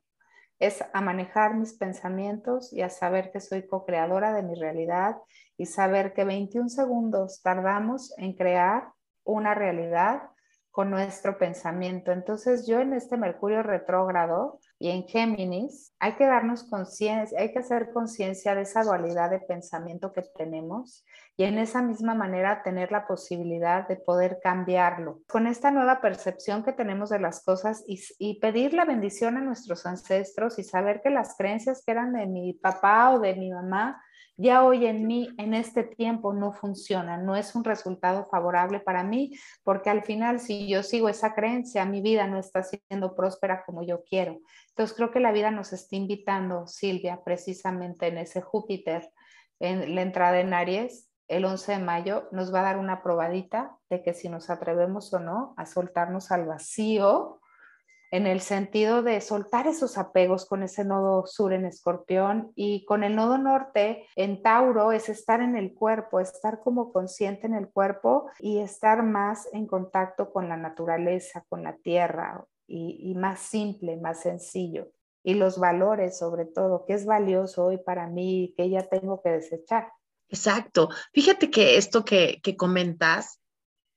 es 0.60 0.84
a 0.94 1.01
manejar 1.01 1.56
mis 1.56 1.74
pensamientos 1.74 2.72
y 2.74 2.82
a 2.82 2.89
saber 2.89 3.32
que 3.32 3.39
soy 3.39 3.68
co-creadora 3.68 4.34
de 4.34 4.44
mi 4.44 4.56
realidad 4.56 5.18
y 5.58 5.65
saber 5.65 6.13
que 6.13 6.24
21 6.24 6.70
segundos 6.70 7.42
tardamos 7.42 8.13
en 8.18 8.34
crear 8.34 8.92
una 9.24 9.53
realidad 9.53 10.30
con 10.74 10.89
nuestro 10.89 11.38
pensamiento. 11.38 12.12
Entonces 12.12 12.65
yo 12.65 12.80
en 12.80 12.93
este 12.93 13.15
Mercurio 13.15 13.62
retrógrado 13.62 14.60
y 14.80 14.89
en 14.89 15.08
Géminis 15.08 15.93
hay 16.00 16.13
que 16.13 16.26
darnos 16.26 16.63
conciencia, 16.63 17.39
hay 17.39 17.54
que 17.54 17.60
hacer 17.60 17.91
conciencia 17.93 18.56
de 18.56 18.63
esa 18.63 18.84
dualidad 18.84 19.30
de 19.30 19.39
pensamiento 19.39 20.12
que 20.13 20.24
tenemos 20.36 21.06
y 21.38 21.43
en 21.43 21.60
esa 21.60 21.84
misma 21.84 22.15
manera 22.15 22.63
tener 22.63 22.91
la 22.91 23.06
posibilidad 23.06 23.88
de 23.88 23.97
poder 23.97 24.39
cambiarlo. 24.41 25.19
Con 25.28 25.45
esta 25.45 25.69
nueva 25.69 26.02
percepción 26.02 26.63
que 26.63 26.74
tenemos 26.74 27.12
de 27.12 27.19
las 27.19 27.43
cosas 27.43 27.84
y, 27.88 28.02
y 28.17 28.39
pedir 28.39 28.74
la 28.74 28.86
bendición 28.86 29.38
a 29.38 29.41
nuestros 29.41 29.86
ancestros 29.86 30.58
y 30.58 30.63
saber 30.63 31.02
que 31.04 31.12
las 31.12 31.38
creencias 31.38 31.84
que 31.86 31.91
eran 31.91 32.13
de 32.13 32.26
mi 32.26 32.54
papá 32.54 33.12
o 33.12 33.19
de 33.19 33.36
mi 33.36 33.52
mamá 33.52 34.02
ya 34.36 34.63
hoy 34.63 34.86
en 34.86 35.06
mí, 35.06 35.30
en 35.38 35.54
este 35.54 35.84
tiempo, 35.84 36.34
no 36.34 36.54
funciona, 36.54 37.17
no 37.17 37.36
es 37.36 37.56
un 37.56 37.63
resultado 37.63 38.28
favorable 38.30 38.80
para 38.80 39.04
mí, 39.04 39.38
porque 39.63 39.89
al 39.89 40.04
final, 40.04 40.39
si 40.39 40.67
yo 40.67 40.84
sigo 40.84 41.10
esa 41.10 41.36
creencia, 41.36 41.86
mi 41.86 42.02
vida 42.02 42.28
no 42.28 42.39
está 42.39 42.63
siendo 42.63 43.15
próspera 43.15 43.63
como 43.65 43.84
yo 43.84 44.04
quiero. 44.04 44.39
Entonces, 44.69 44.96
creo 44.96 45.12
que 45.12 45.19
la 45.19 45.32
vida 45.32 45.52
nos 45.52 45.74
está 45.74 45.96
invitando, 45.96 46.67
Silvia, 46.67 47.22
precisamente 47.24 48.08
en 48.08 48.17
ese 48.17 48.41
Júpiter, 48.41 49.12
en 49.60 49.96
la 49.96 50.02
entrada 50.02 50.39
en 50.39 50.54
Aries, 50.54 51.10
el 51.28 51.46
11 51.46 51.74
de 51.74 51.80
mayo, 51.80 52.28
nos 52.32 52.54
va 52.54 52.62
a 52.62 52.63
dar 52.63 52.78
una 52.78 53.02
probadita 53.02 53.78
de 53.89 54.04
que 54.04 54.13
si 54.13 54.30
nos 54.30 54.50
atrevemos 54.50 55.13
o 55.13 55.19
no 55.19 55.54
a 55.58 55.65
soltarnos 55.65 56.32
al 56.32 56.46
vacío 56.46 57.39
en 58.13 58.28
el 58.28 58.41
sentido 58.41 59.02
de 59.02 59.19
soltar 59.21 59.65
esos 59.65 59.97
apegos 59.97 60.45
con 60.45 60.62
ese 60.62 60.86
nodo 60.86 61.26
sur 61.26 61.52
en 61.52 61.65
escorpión 61.65 62.52
y 62.54 62.86
con 62.86 63.04
el 63.04 63.15
nodo 63.15 63.39
norte 63.39 64.06
en 64.15 64.43
Tauro 64.43 64.91
es 64.91 65.10
estar 65.10 65.41
en 65.41 65.56
el 65.58 65.73
cuerpo, 65.73 66.19
estar 66.19 66.60
como 66.60 66.93
consciente 66.93 67.47
en 67.47 67.56
el 67.56 67.69
cuerpo 67.69 68.30
y 68.39 68.60
estar 68.60 69.02
más 69.02 69.49
en 69.52 69.65
contacto 69.65 70.32
con 70.32 70.47
la 70.47 70.58
naturaleza, 70.58 71.43
con 71.49 71.63
la 71.63 71.76
tierra 71.78 72.45
y, 72.67 73.15
más 73.15 73.39
simple, 73.39 73.97
más 73.97 74.21
sencillo. 74.21 74.91
Y 75.23 75.34
los 75.34 75.58
valores 75.58 76.15
sobre 76.15 76.45
todo, 76.45 76.86
qué 76.86 76.93
es 76.93 77.08
valioso 77.08 77.65
hoy 77.65 77.80
para 77.80 78.06
mí 78.06 78.43
y 78.43 78.54
qué 78.54 78.69
ya 78.69 78.84
tengo 78.84 79.23
que 79.23 79.30
desechar. 79.30 79.91
Exacto. 80.30 80.89
Fíjate 81.13 81.49
que 81.49 81.78
esto 81.78 82.06
que, 82.06 82.39
que 82.43 82.56
comentas 82.56 83.39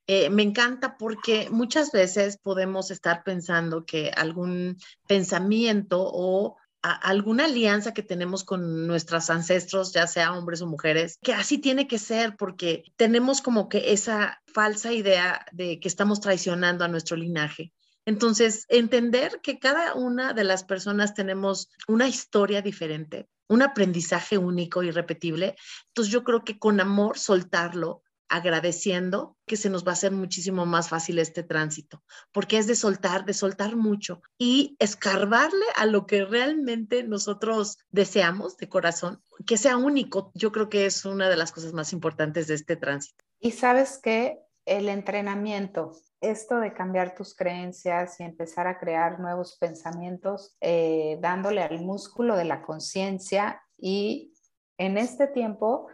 eh, 0.06 0.30
me 0.30 0.42
encanta 0.42 0.96
porque 0.96 1.48
muchas 1.50 1.90
veces 1.90 2.38
podemos 2.38 2.90
estar 2.90 3.24
pensando 3.24 3.84
que 3.84 4.10
algún 4.16 4.76
pensamiento 5.06 6.00
o 6.00 6.56
alguna 6.82 7.46
alianza 7.46 7.92
que 7.92 8.02
tenemos 8.02 8.44
con 8.44 8.86
nuestros 8.86 9.30
ancestros, 9.30 9.92
ya 9.92 10.06
sea 10.06 10.32
hombres 10.32 10.62
o 10.62 10.66
mujeres, 10.66 11.18
que 11.20 11.32
así 11.32 11.58
tiene 11.58 11.88
que 11.88 11.98
ser 11.98 12.36
porque 12.36 12.84
tenemos 12.96 13.40
como 13.40 13.68
que 13.68 13.92
esa 13.92 14.40
falsa 14.46 14.92
idea 14.92 15.44
de 15.50 15.80
que 15.80 15.88
estamos 15.88 16.20
traicionando 16.20 16.84
a 16.84 16.88
nuestro 16.88 17.16
linaje. 17.16 17.72
Entonces, 18.04 18.66
entender 18.68 19.40
que 19.42 19.58
cada 19.58 19.94
una 19.94 20.32
de 20.32 20.44
las 20.44 20.62
personas 20.62 21.14
tenemos 21.14 21.70
una 21.88 22.06
historia 22.06 22.62
diferente, 22.62 23.28
un 23.48 23.62
aprendizaje 23.62 24.38
único 24.38 24.84
y 24.84 24.92
repetible. 24.92 25.56
Entonces, 25.88 26.12
yo 26.12 26.22
creo 26.22 26.44
que 26.44 26.56
con 26.56 26.78
amor 26.78 27.18
soltarlo 27.18 28.02
agradeciendo 28.28 29.36
que 29.46 29.56
se 29.56 29.70
nos 29.70 29.86
va 29.86 29.90
a 29.90 29.94
hacer 29.94 30.12
muchísimo 30.12 30.66
más 30.66 30.88
fácil 30.88 31.18
este 31.18 31.42
tránsito, 31.42 32.02
porque 32.32 32.58
es 32.58 32.66
de 32.66 32.74
soltar, 32.74 33.24
de 33.24 33.34
soltar 33.34 33.76
mucho 33.76 34.22
y 34.38 34.76
escarbarle 34.78 35.64
a 35.76 35.86
lo 35.86 36.06
que 36.06 36.24
realmente 36.24 37.02
nosotros 37.02 37.78
deseamos 37.90 38.56
de 38.56 38.68
corazón, 38.68 39.22
que 39.46 39.56
sea 39.56 39.76
único. 39.76 40.32
Yo 40.34 40.52
creo 40.52 40.68
que 40.68 40.86
es 40.86 41.04
una 41.04 41.28
de 41.28 41.36
las 41.36 41.52
cosas 41.52 41.72
más 41.72 41.92
importantes 41.92 42.46
de 42.46 42.54
este 42.54 42.76
tránsito. 42.76 43.24
Y 43.38 43.52
sabes 43.52 43.98
que 43.98 44.40
el 44.64 44.88
entrenamiento, 44.88 45.92
esto 46.20 46.58
de 46.58 46.72
cambiar 46.72 47.14
tus 47.14 47.34
creencias 47.34 48.18
y 48.18 48.24
empezar 48.24 48.66
a 48.66 48.78
crear 48.78 49.20
nuevos 49.20 49.56
pensamientos, 49.58 50.56
eh, 50.60 51.18
dándole 51.20 51.62
al 51.62 51.80
músculo 51.80 52.36
de 52.36 52.44
la 52.44 52.62
conciencia 52.62 53.62
y 53.78 54.32
en 54.78 54.98
este 54.98 55.26
tiempo 55.26 55.88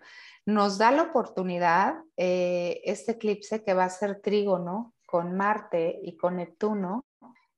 nos 0.45 0.79
da 0.79 0.91
la 0.91 1.03
oportunidad, 1.03 1.97
eh, 2.17 2.81
este 2.85 3.13
eclipse 3.13 3.63
que 3.63 3.75
va 3.75 3.85
a 3.85 3.91
ser 3.91 4.21
trígono 4.21 4.95
con 5.07 5.37
Marte 5.37 6.01
y 6.03 6.17
con 6.17 6.37
Neptuno, 6.37 7.05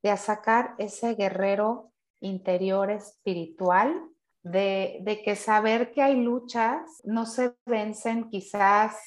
de 0.03 0.16
sacar 0.16 0.75
ese 0.79 1.14
guerrero 1.14 1.92
interior 2.20 2.90
espiritual 2.90 4.09
de, 4.42 4.99
de 5.01 5.23
que 5.23 5.37
saber 5.37 5.92
que 5.92 6.03
hay 6.03 6.16
luchas 6.16 7.01
no 7.05 7.25
se 7.25 7.55
vencen 7.64 8.29
quizás 8.29 8.99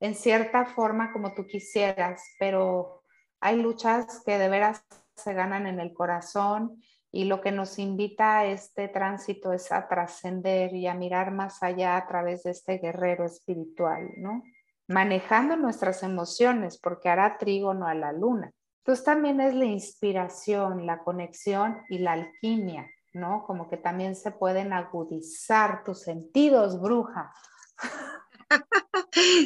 en 0.00 0.16
cierta 0.16 0.66
forma 0.66 1.12
como 1.12 1.32
tú 1.34 1.46
quisieras, 1.46 2.24
pero 2.40 3.02
hay 3.40 3.62
luchas 3.62 4.20
que 4.26 4.38
de 4.38 4.48
veras 4.48 4.84
se 5.14 5.32
ganan 5.32 5.68
en 5.68 5.78
el 5.78 5.92
corazón 5.92 6.82
y 7.14 7.26
lo 7.26 7.42
que 7.42 7.52
nos 7.52 7.78
invita 7.78 8.38
a 8.38 8.46
este 8.46 8.88
tránsito 8.88 9.52
es 9.52 9.70
a 9.70 9.86
trascender 9.86 10.74
y 10.74 10.86
a 10.86 10.94
mirar 10.94 11.30
más 11.30 11.62
allá 11.62 11.98
a 11.98 12.06
través 12.06 12.42
de 12.44 12.52
este 12.52 12.78
guerrero 12.78 13.26
espiritual, 13.26 14.08
¿no? 14.16 14.42
Manejando 14.88 15.56
nuestras 15.56 16.02
emociones, 16.02 16.78
porque 16.78 17.10
hará 17.10 17.36
trígono 17.36 17.86
a 17.86 17.94
la 17.94 18.12
luna. 18.12 18.50
Entonces 18.78 19.04
también 19.04 19.40
es 19.42 19.54
la 19.54 19.66
inspiración, 19.66 20.86
la 20.86 21.00
conexión 21.04 21.82
y 21.90 21.98
la 21.98 22.12
alquimia, 22.12 22.90
¿no? 23.12 23.44
Como 23.46 23.68
que 23.68 23.76
también 23.76 24.16
se 24.16 24.30
pueden 24.30 24.72
agudizar 24.72 25.84
tus 25.84 26.00
sentidos, 26.00 26.80
bruja. 26.80 27.30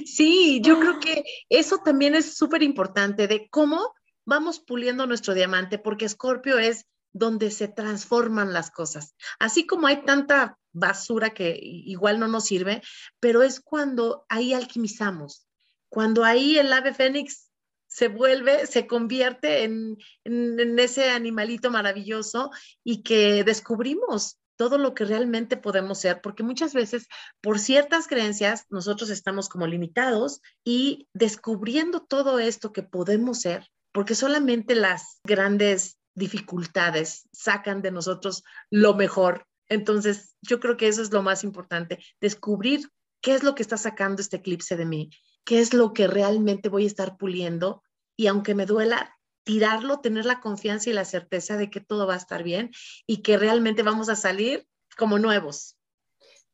Sí, 0.05 0.61
yo 0.65 0.81
creo 0.81 0.99
que 0.99 1.23
eso 1.49 1.79
también 1.79 2.17
es 2.17 2.37
súper 2.37 2.63
importante 2.65 3.29
de 3.29 3.49
cómo 3.51 3.95
vamos 4.25 4.59
puliendo 4.59 5.07
nuestro 5.07 5.35
diamante, 5.35 5.79
porque 5.79 6.05
Escorpio 6.05 6.59
es 6.59 6.87
donde 7.19 7.51
se 7.51 7.69
transforman 7.69 8.53
las 8.53 8.71
cosas. 8.71 9.15
Así 9.39 9.67
como 9.67 9.87
hay 9.87 10.05
tanta 10.05 10.59
basura 10.73 11.31
que 11.31 11.59
igual 11.63 12.21
no 12.21 12.29
nos 12.29 12.45
sirve, 12.45 12.83
pero 13.21 13.43
es 13.43 13.61
cuando 13.61 14.27
ahí 14.29 14.53
alquimizamos, 14.53 15.47
cuando 15.89 16.25
ahí 16.25 16.59
el 16.59 16.73
ave 16.73 16.93
fénix 16.93 17.51
se 17.87 18.09
vuelve, 18.09 18.67
se 18.67 18.87
convierte 18.87 19.65
en, 19.65 19.97
ese 20.25 21.09
animalito 21.09 21.71
maravilloso 21.71 22.51
y 22.85 23.03
que 23.03 23.43
descubrimos 23.45 24.39
todo 24.57 24.77
lo 24.77 24.95
que 24.95 25.05
realmente 25.05 25.57
podemos 25.57 26.01
ser, 26.01 26.21
porque 26.21 26.43
muchas 26.43 26.75
veces 26.75 27.09
por 27.41 27.59
ciertas 27.59 28.07
creencias 28.07 28.67
nosotros 28.69 29.09
estamos 29.09 29.49
como 29.49 29.67
limitados 29.67 30.41
y 30.65 31.09
descubriendo 31.15 32.01
todo 32.01 32.39
esto 32.39 32.73
que 32.73 32.83
podemos 32.83 33.41
ser, 33.41 33.67
porque 33.93 34.15
solamente 34.15 34.75
las 34.75 35.21
grandes 35.25 35.99
dificultades 36.17 37.29
sacan 37.33 37.83
de 37.83 37.93
nosotros 37.93 38.43
lo 38.71 38.95
mejor. 38.95 39.47
Entonces, 39.69 40.35
yo 40.43 40.59
creo 40.59 40.77
que 40.77 40.89
eso 40.89 41.03
es 41.03 41.13
lo 41.13 41.23
más 41.23 41.45
importante, 41.45 42.01
descubrir 42.21 42.91
qué 43.21 43.35
es 43.35 43.43
lo 43.43 43.55
que 43.55 43.63
está 43.63 43.77
sacando 43.77 44.23
este 44.23 44.39
eclipse 44.39 44.77
de 44.77 44.87
mí, 44.87 45.11
qué 45.45 45.61
es 45.61 45.75
lo 45.75 45.93
que 45.93 46.09
realmente 46.09 46.69
voy 46.69 46.85
a 46.85 46.89
estar 46.89 47.17
puliendo 47.17 47.83
y 48.17 48.27
aunque 48.29 48.55
me 48.55 48.67
duela, 48.67 49.17
tirarlo, 49.45 50.01
tener 50.01 50.25
la 50.25 50.41
confianza 50.41 50.91
y 50.91 50.93
la 50.93 51.05
certeza 51.05 51.57
de 51.57 51.71
que 51.71 51.81
todo 51.81 52.07
va 52.07 52.15
a 52.15 52.19
estar 52.19 52.43
bien 52.43 52.71
y 53.07 53.23
que 53.23 53.37
realmente 53.37 53.83
vamos 53.83 54.09
a 54.09 54.17
salir 54.17 54.67
como 54.97 55.19
nuevos. 55.19 55.79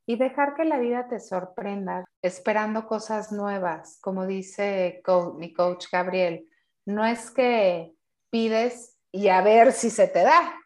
Y 0.04 0.16
dejar 0.16 0.54
que 0.56 0.64
la 0.64 0.78
vida 0.78 1.06
te 1.08 1.20
sorprenda, 1.20 2.04
esperando 2.22 2.86
cosas 2.86 3.30
nuevas, 3.30 3.98
como 4.02 4.26
dice 4.26 5.00
mi 5.38 5.52
coach 5.54 5.86
Gabriel. 5.92 6.48
No 6.84 7.06
es 7.06 7.30
que 7.30 7.94
pides 8.30 8.98
y 9.12 9.28
a 9.28 9.42
ver 9.42 9.72
si 9.72 9.90
se 9.90 10.08
te 10.08 10.22
da. 10.22 10.58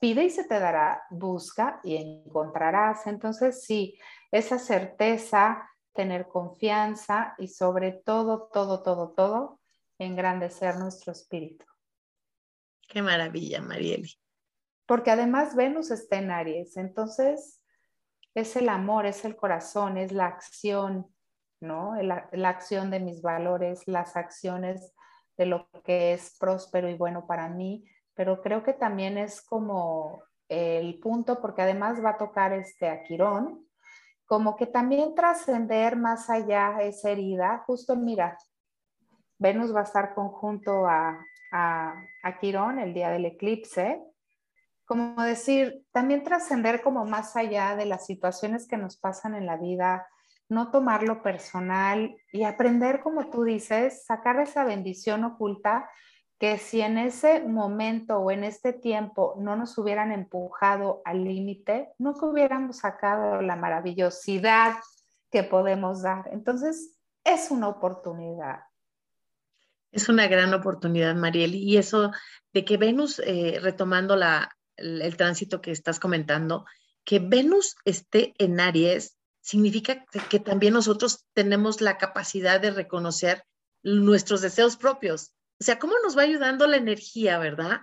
Pide 0.00 0.24
y 0.24 0.30
se 0.30 0.44
te 0.44 0.58
dará, 0.58 1.02
busca 1.10 1.80
y 1.82 1.96
encontrarás. 1.96 3.06
Entonces, 3.06 3.64
sí, 3.64 3.98
esa 4.30 4.58
certeza, 4.58 5.68
tener 5.92 6.28
confianza 6.28 7.34
y 7.36 7.48
sobre 7.48 7.92
todo, 7.92 8.48
todo, 8.52 8.82
todo, 8.82 9.10
todo, 9.10 9.60
engrandecer 9.98 10.76
nuestro 10.76 11.12
espíritu. 11.12 11.66
Qué 12.88 13.02
maravilla, 13.02 13.60
Marieli. 13.60 14.10
Porque 14.86 15.10
además 15.10 15.54
Venus 15.54 15.90
está 15.90 16.16
en 16.16 16.30
Aries, 16.30 16.76
entonces 16.76 17.62
es 18.34 18.56
el 18.56 18.68
amor, 18.68 19.06
es 19.06 19.24
el 19.24 19.36
corazón, 19.36 19.98
es 19.98 20.12
la 20.12 20.26
acción, 20.26 21.14
¿no? 21.60 21.94
La, 22.02 22.28
la 22.32 22.48
acción 22.48 22.90
de 22.90 23.00
mis 23.00 23.20
valores, 23.20 23.86
las 23.86 24.16
acciones 24.16 24.94
de 25.40 25.46
lo 25.46 25.70
que 25.84 26.12
es 26.12 26.36
próspero 26.38 26.90
y 26.90 26.98
bueno 26.98 27.26
para 27.26 27.48
mí, 27.48 27.82
pero 28.12 28.42
creo 28.42 28.62
que 28.62 28.74
también 28.74 29.16
es 29.16 29.40
como 29.40 30.22
el 30.50 31.00
punto, 31.00 31.40
porque 31.40 31.62
además 31.62 32.04
va 32.04 32.10
a 32.10 32.18
tocar 32.18 32.52
este 32.52 32.90
a 32.90 33.02
Quirón, 33.04 33.66
como 34.26 34.54
que 34.54 34.66
también 34.66 35.14
trascender 35.14 35.96
más 35.96 36.28
allá 36.28 36.82
esa 36.82 37.10
herida, 37.10 37.64
justo 37.66 37.96
mira, 37.96 38.36
Venus 39.38 39.74
va 39.74 39.80
a 39.80 39.84
estar 39.84 40.14
conjunto 40.14 40.86
a, 40.86 41.18
a, 41.52 42.38
Quirón 42.38 42.78
el 42.78 42.92
día 42.92 43.08
del 43.08 43.24
eclipse. 43.24 43.98
Como 44.84 45.22
decir, 45.22 45.86
también 45.90 46.22
trascender 46.22 46.82
como 46.82 47.06
más 47.06 47.34
allá 47.34 47.76
de 47.76 47.86
las 47.86 48.04
situaciones 48.04 48.68
que 48.68 48.76
nos 48.76 48.98
pasan 48.98 49.34
en 49.34 49.46
la 49.46 49.56
vida, 49.56 50.06
no 50.50 50.70
tomarlo 50.70 51.22
personal 51.22 52.16
y 52.32 52.42
aprender, 52.42 53.00
como 53.00 53.30
tú 53.30 53.44
dices, 53.44 54.04
sacar 54.04 54.40
esa 54.40 54.64
bendición 54.64 55.24
oculta 55.24 55.88
que 56.38 56.56
si 56.58 56.80
en 56.80 56.96
ese 56.96 57.40
momento 57.40 58.18
o 58.18 58.30
en 58.30 58.44
este 58.44 58.72
tiempo 58.72 59.36
no 59.38 59.56
nos 59.56 59.76
hubieran 59.76 60.10
empujado 60.10 61.02
al 61.04 61.22
límite, 61.22 61.90
no 61.98 62.12
hubiéramos 62.12 62.78
sacado 62.78 63.42
la 63.42 63.56
maravillosidad 63.56 64.74
que 65.30 65.42
podemos 65.44 66.02
dar. 66.02 66.28
Entonces, 66.32 66.98
es 67.24 67.50
una 67.50 67.68
oportunidad. 67.68 68.60
Es 69.92 70.08
una 70.08 70.28
gran 70.28 70.54
oportunidad, 70.54 71.14
Mariel. 71.14 71.54
Y 71.54 71.76
eso 71.76 72.10
de 72.52 72.64
que 72.64 72.78
Venus, 72.78 73.20
eh, 73.24 73.58
retomando 73.60 74.16
la, 74.16 74.56
el, 74.76 75.16
tránsito 75.16 75.60
que 75.60 75.72
estás 75.72 76.00
comentando, 76.00 76.64
que 77.04 77.18
Venus 77.18 77.76
esté 77.84 78.34
en 78.38 78.60
Aries 78.60 79.18
significa 79.40 80.04
que, 80.28 80.38
también 80.38 80.74
nosotros 80.74 81.26
tenemos 81.32 81.80
la 81.80 81.98
capacidad 81.98 82.60
de 82.60 82.70
reconocer 82.70 83.44
nuestros 83.82 84.40
deseos 84.40 84.76
propios. 84.76 85.32
O 85.60 85.64
sea, 85.64 85.78
¿cómo 85.78 85.94
nos 86.02 86.16
va 86.16 86.22
ayudando 86.22 86.66
la 86.66 86.76
energía, 86.76 87.38
verdad? 87.38 87.80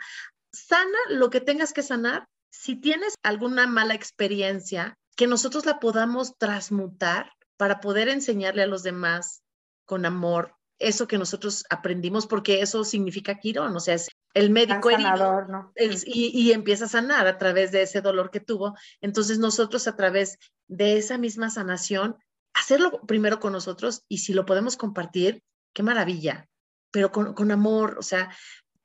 Sana 0.51 0.97
lo 1.09 1.29
que 1.29 1.41
tengas 1.41 1.73
que 1.73 1.83
sanar. 1.83 2.27
Si 2.49 2.75
tienes 2.75 3.15
alguna 3.23 3.67
mala 3.67 3.93
experiencia, 3.93 4.97
que 5.15 5.27
nosotros 5.27 5.65
la 5.65 5.79
podamos 5.79 6.37
transmutar 6.37 7.31
para 7.57 7.79
poder 7.79 8.07
enseñarle 8.07 8.61
a 8.61 8.67
los 8.67 8.83
demás 8.83 9.41
con 9.85 10.05
amor, 10.05 10.55
eso 10.79 11.07
que 11.07 11.17
nosotros 11.17 11.65
aprendimos, 11.69 12.27
porque 12.27 12.61
eso 12.61 12.83
significa 12.83 13.39
Quirón, 13.39 13.75
o 13.75 13.79
sea, 13.79 13.95
es 13.95 14.09
el 14.33 14.49
médico 14.49 14.89
herido 14.89 15.45
¿no? 15.47 15.73
y, 15.75 16.31
y, 16.33 16.51
empieza 16.51 16.85
a 16.85 16.89
sanar 16.89 17.27
a 17.27 17.37
través 17.37 17.71
de 17.71 17.81
ese 17.81 18.01
dolor 18.01 18.29
que 18.29 18.39
tuvo. 18.39 18.75
Entonces 19.01 19.39
nosotros 19.39 19.87
a 19.87 19.95
través 19.95 20.37
de 20.67 20.97
esa 20.97 21.17
misma 21.17 21.49
sanación, 21.49 22.17
hacerlo 22.53 23.01
primero 23.07 23.39
con 23.39 23.53
nosotros 23.53 24.03
y 24.07 24.19
si 24.19 24.33
lo 24.33 24.45
podemos 24.45 24.77
compartir, 24.77 25.43
qué 25.73 25.83
maravilla, 25.83 26.47
pero 26.91 27.11
con, 27.11 27.33
con 27.33 27.51
amor, 27.51 27.97
o 27.97 28.03
sea, 28.03 28.31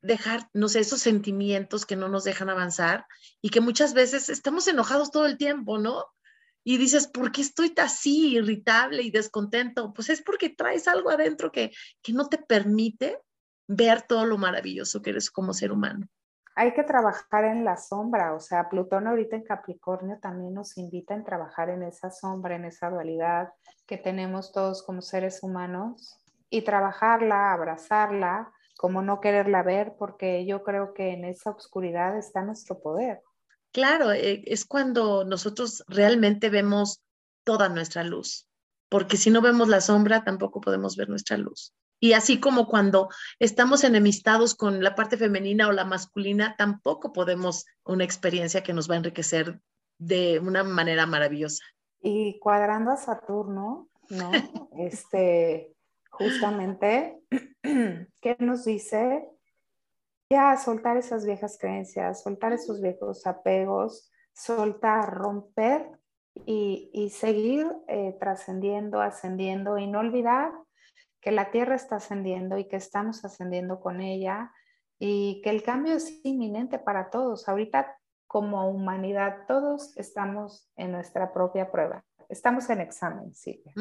dejar, 0.01 0.49
no 0.53 0.67
sé, 0.69 0.79
esos 0.79 1.01
sentimientos 1.01 1.85
que 1.85 1.95
no 1.95 2.09
nos 2.09 2.23
dejan 2.23 2.49
avanzar 2.49 3.05
y 3.41 3.49
que 3.49 3.61
muchas 3.61 3.93
veces 3.93 4.29
estamos 4.29 4.67
enojados 4.67 5.11
todo 5.11 5.25
el 5.25 5.37
tiempo, 5.37 5.77
¿no? 5.77 6.05
y 6.63 6.77
dices, 6.77 7.07
¿por 7.07 7.31
qué 7.31 7.41
estoy 7.41 7.73
así 7.77 8.35
irritable 8.35 9.03
y 9.03 9.11
descontento? 9.11 9.93
Pues 9.93 10.09
es 10.09 10.21
porque 10.21 10.49
traes 10.49 10.87
algo 10.87 11.09
adentro 11.09 11.51
que, 11.51 11.71
que 12.01 12.13
no 12.13 12.29
te 12.29 12.37
permite 12.37 13.19
ver 13.67 14.01
todo 14.03 14.25
lo 14.25 14.37
maravilloso 14.37 15.01
que 15.01 15.11
eres 15.11 15.31
como 15.31 15.53
ser 15.53 15.71
humano. 15.71 16.07
Hay 16.55 16.73
que 16.73 16.83
trabajar 16.83 17.45
en 17.45 17.65
la 17.65 17.77
sombra, 17.77 18.35
o 18.35 18.39
sea, 18.39 18.69
Plutón 18.69 19.07
ahorita 19.07 19.35
en 19.35 19.43
Capricornio 19.43 20.19
también 20.21 20.53
nos 20.53 20.77
invita 20.77 21.15
a 21.15 21.23
trabajar 21.23 21.69
en 21.69 21.81
esa 21.81 22.11
sombra, 22.11 22.55
en 22.55 22.65
esa 22.65 22.91
dualidad 22.91 23.49
que 23.87 23.97
tenemos 23.97 24.51
todos 24.51 24.83
como 24.83 25.01
seres 25.01 25.41
humanos 25.41 26.19
y 26.51 26.61
trabajarla, 26.61 27.53
abrazarla, 27.53 28.51
como 28.77 29.01
no 29.01 29.19
quererla 29.19 29.63
ver, 29.63 29.95
porque 29.97 30.45
yo 30.45 30.63
creo 30.63 30.93
que 30.93 31.13
en 31.13 31.25
esa 31.25 31.49
oscuridad 31.49 32.17
está 32.17 32.43
nuestro 32.43 32.79
poder. 32.79 33.21
Claro, 33.71 34.11
eh, 34.11 34.43
es 34.45 34.65
cuando 34.65 35.23
nosotros 35.25 35.83
realmente 35.87 36.49
vemos 36.49 37.01
toda 37.43 37.69
nuestra 37.69 38.03
luz, 38.03 38.47
porque 38.89 39.17
si 39.17 39.31
no 39.31 39.41
vemos 39.41 39.67
la 39.67 39.81
sombra, 39.81 40.23
tampoco 40.23 40.61
podemos 40.61 40.95
ver 40.95 41.09
nuestra 41.09 41.37
luz. 41.37 41.73
Y 42.03 42.11
así 42.11 42.41
como 42.41 42.67
cuando 42.67 43.07
estamos 43.39 43.85
enemistados 43.85 44.55
con 44.55 44.83
la 44.83 44.93
parte 44.93 45.15
femenina 45.15 45.69
o 45.69 45.71
la 45.71 45.85
masculina, 45.85 46.53
tampoco 46.57 47.13
podemos 47.13 47.65
una 47.85 48.03
experiencia 48.03 48.61
que 48.61 48.73
nos 48.73 48.89
va 48.89 48.95
a 48.95 48.97
enriquecer 48.97 49.61
de 49.99 50.37
una 50.39 50.65
manera 50.65 51.05
maravillosa. 51.05 51.63
Y 52.01 52.39
cuadrando 52.39 52.91
a 52.91 52.97
Saturno, 52.97 53.87
¿no? 54.09 54.31
este, 54.77 55.73
justamente, 56.09 57.21
¿qué 57.63 58.35
nos 58.39 58.65
dice? 58.65 59.25
ya 60.29 60.57
soltar 60.57 60.97
esas 60.97 61.25
viejas 61.25 61.57
creencias, 61.57 62.21
soltar 62.21 62.51
esos 62.51 62.81
viejos 62.81 63.25
apegos, 63.25 64.11
soltar, 64.33 65.13
romper 65.13 65.87
y, 66.45 67.09
seguir 67.13 67.65
eh, 67.87 68.17
trascendiendo, 68.19 68.99
ascendiendo 68.99 69.77
y 69.77 69.87
no 69.87 69.99
olvidar 69.99 70.51
que 71.23 71.31
la 71.31 71.51
Tierra 71.51 71.75
está 71.75 71.95
ascendiendo 71.95 72.57
y 72.57 72.67
que 72.67 72.75
estamos 72.75 73.23
ascendiendo 73.23 73.79
con 73.79 74.01
ella 74.01 74.51
y 74.99 75.41
que 75.41 75.51
el 75.51 75.63
cambio 75.63 75.93
es 75.93 76.19
inminente 76.23 76.79
para 76.79 77.09
todos. 77.09 77.47
Ahorita 77.47 77.97
como 78.27 78.69
humanidad, 78.69 79.45
todos 79.47 79.95
estamos 79.95 80.69
en 80.75 80.91
nuestra 80.91 81.33
propia 81.33 81.71
prueba. 81.71 82.03
Estamos 82.27 82.69
en 82.69 82.81
examen, 82.81 83.33
Silvia. 83.33 83.73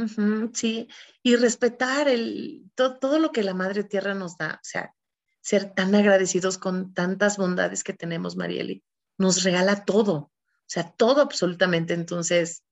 sí, 0.53 0.89
y 1.23 1.37
respetar 1.37 2.09
el, 2.09 2.71
todo 2.75 3.19
lo 3.19 3.33
que 3.33 3.43
la 3.43 3.55
Madre 3.55 3.83
Tierra 3.83 4.15
nos 4.15 4.37
da, 4.37 4.55
o 4.55 4.65
sea, 4.65 4.95
ser 5.41 5.75
tan 5.75 5.95
agradecidos 5.95 6.59
con 6.59 6.95
tantas 6.95 7.39
bondades 7.39 7.83
que 7.83 7.93
tenemos, 7.93 8.37
Marieli. 8.37 8.85
Nos 9.19 9.43
regala 9.43 9.85
todo, 9.85 10.15
o 10.15 10.33
sea, 10.67 10.93
todo 10.93 11.23
absolutamente. 11.23 11.95
Entonces, 11.95 12.63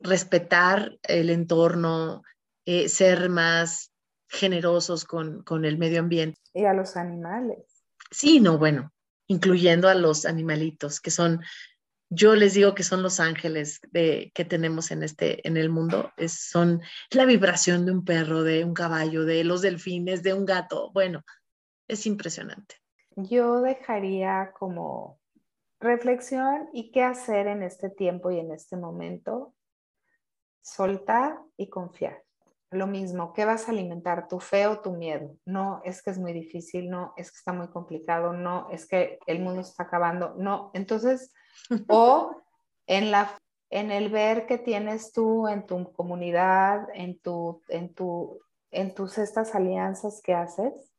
respetar 0.00 0.98
el 1.02 1.30
entorno, 1.30 2.22
eh, 2.66 2.88
ser 2.88 3.30
más 3.30 3.92
generosos 4.28 5.04
con, 5.04 5.42
con 5.42 5.64
el 5.64 5.78
medio 5.78 6.00
ambiente. 6.00 6.38
Y 6.52 6.64
a 6.64 6.74
los 6.74 6.96
animales. 6.96 7.84
Sí, 8.10 8.40
no, 8.40 8.58
bueno, 8.58 8.92
incluyendo 9.28 9.88
a 9.88 9.94
los 9.94 10.26
animalitos, 10.26 11.00
que 11.00 11.10
son, 11.10 11.40
yo 12.10 12.34
les 12.34 12.54
digo 12.54 12.74
que 12.74 12.82
son 12.82 13.02
los 13.02 13.20
ángeles 13.20 13.80
de, 13.90 14.32
que 14.34 14.44
tenemos 14.44 14.90
en, 14.90 15.02
este, 15.02 15.46
en 15.46 15.56
el 15.56 15.70
mundo, 15.70 16.12
es, 16.16 16.32
son 16.32 16.82
la 17.10 17.24
vibración 17.24 17.86
de 17.86 17.92
un 17.92 18.04
perro, 18.04 18.42
de 18.42 18.64
un 18.64 18.74
caballo, 18.74 19.24
de 19.24 19.44
los 19.44 19.62
delfines, 19.62 20.22
de 20.22 20.34
un 20.34 20.44
gato, 20.44 20.90
bueno, 20.92 21.22
es 21.88 22.06
impresionante. 22.06 22.76
Yo 23.16 23.60
dejaría 23.62 24.52
como 24.58 25.20
reflexión 25.80 26.68
y 26.72 26.90
qué 26.90 27.02
hacer 27.02 27.46
en 27.46 27.62
este 27.62 27.90
tiempo 27.90 28.30
y 28.30 28.38
en 28.38 28.52
este 28.52 28.76
momento, 28.76 29.54
soltar 30.62 31.38
y 31.56 31.68
confiar. 31.68 32.25
Lo 32.76 32.86
mismo, 32.86 33.32
¿qué 33.32 33.44
vas 33.44 33.68
a 33.68 33.72
alimentar? 33.72 34.28
¿Tu 34.28 34.38
fe 34.38 34.66
o 34.66 34.80
tu 34.80 34.92
miedo? 34.92 35.34
No, 35.46 35.80
es 35.84 36.02
que 36.02 36.10
es 36.10 36.18
muy 36.18 36.32
difícil, 36.32 36.90
no, 36.90 37.14
es 37.16 37.30
que 37.30 37.38
está 37.38 37.52
muy 37.52 37.68
complicado, 37.68 38.32
no, 38.32 38.68
es 38.70 38.86
que 38.86 39.18
el 39.26 39.40
mundo 39.40 39.62
está 39.62 39.84
acabando, 39.84 40.34
no. 40.36 40.70
Entonces, 40.74 41.32
o 41.88 42.36
en, 42.86 43.10
la, 43.10 43.30
en 43.70 43.90
el 43.90 44.10
ver 44.10 44.46
que 44.46 44.58
tienes 44.58 45.12
tú 45.12 45.48
en 45.48 45.66
tu 45.66 45.92
comunidad, 45.92 46.88
en, 46.92 47.18
tu, 47.18 47.62
en, 47.68 47.94
tu, 47.94 48.40
en 48.70 48.94
tus 48.94 49.16
estas 49.18 49.54
alianzas 49.54 50.20
que 50.22 50.34
haces, 50.34 50.92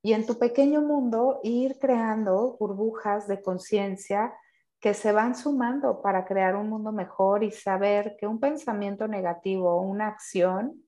y 0.00 0.14
en 0.14 0.24
tu 0.24 0.38
pequeño 0.38 0.80
mundo 0.80 1.40
ir 1.42 1.78
creando 1.78 2.56
burbujas 2.58 3.28
de 3.28 3.42
conciencia 3.42 4.32
que 4.80 4.94
se 4.94 5.12
van 5.12 5.34
sumando 5.34 6.00
para 6.02 6.24
crear 6.24 6.56
un 6.56 6.68
mundo 6.68 6.92
mejor 6.92 7.42
y 7.42 7.50
saber 7.50 8.16
que 8.18 8.26
un 8.26 8.38
pensamiento 8.38 9.08
negativo 9.08 9.74
o 9.74 9.82
una 9.82 10.06
acción 10.06 10.87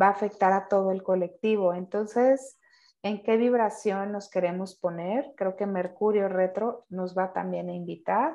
va 0.00 0.08
a 0.08 0.10
afectar 0.10 0.52
a 0.52 0.68
todo 0.68 0.90
el 0.92 1.02
colectivo. 1.02 1.74
Entonces, 1.74 2.58
¿en 3.02 3.22
qué 3.22 3.36
vibración 3.36 4.12
nos 4.12 4.30
queremos 4.30 4.76
poner? 4.76 5.32
Creo 5.36 5.56
que 5.56 5.66
Mercurio 5.66 6.28
retro 6.28 6.86
nos 6.88 7.16
va 7.16 7.32
también 7.32 7.68
a 7.68 7.74
invitar 7.74 8.34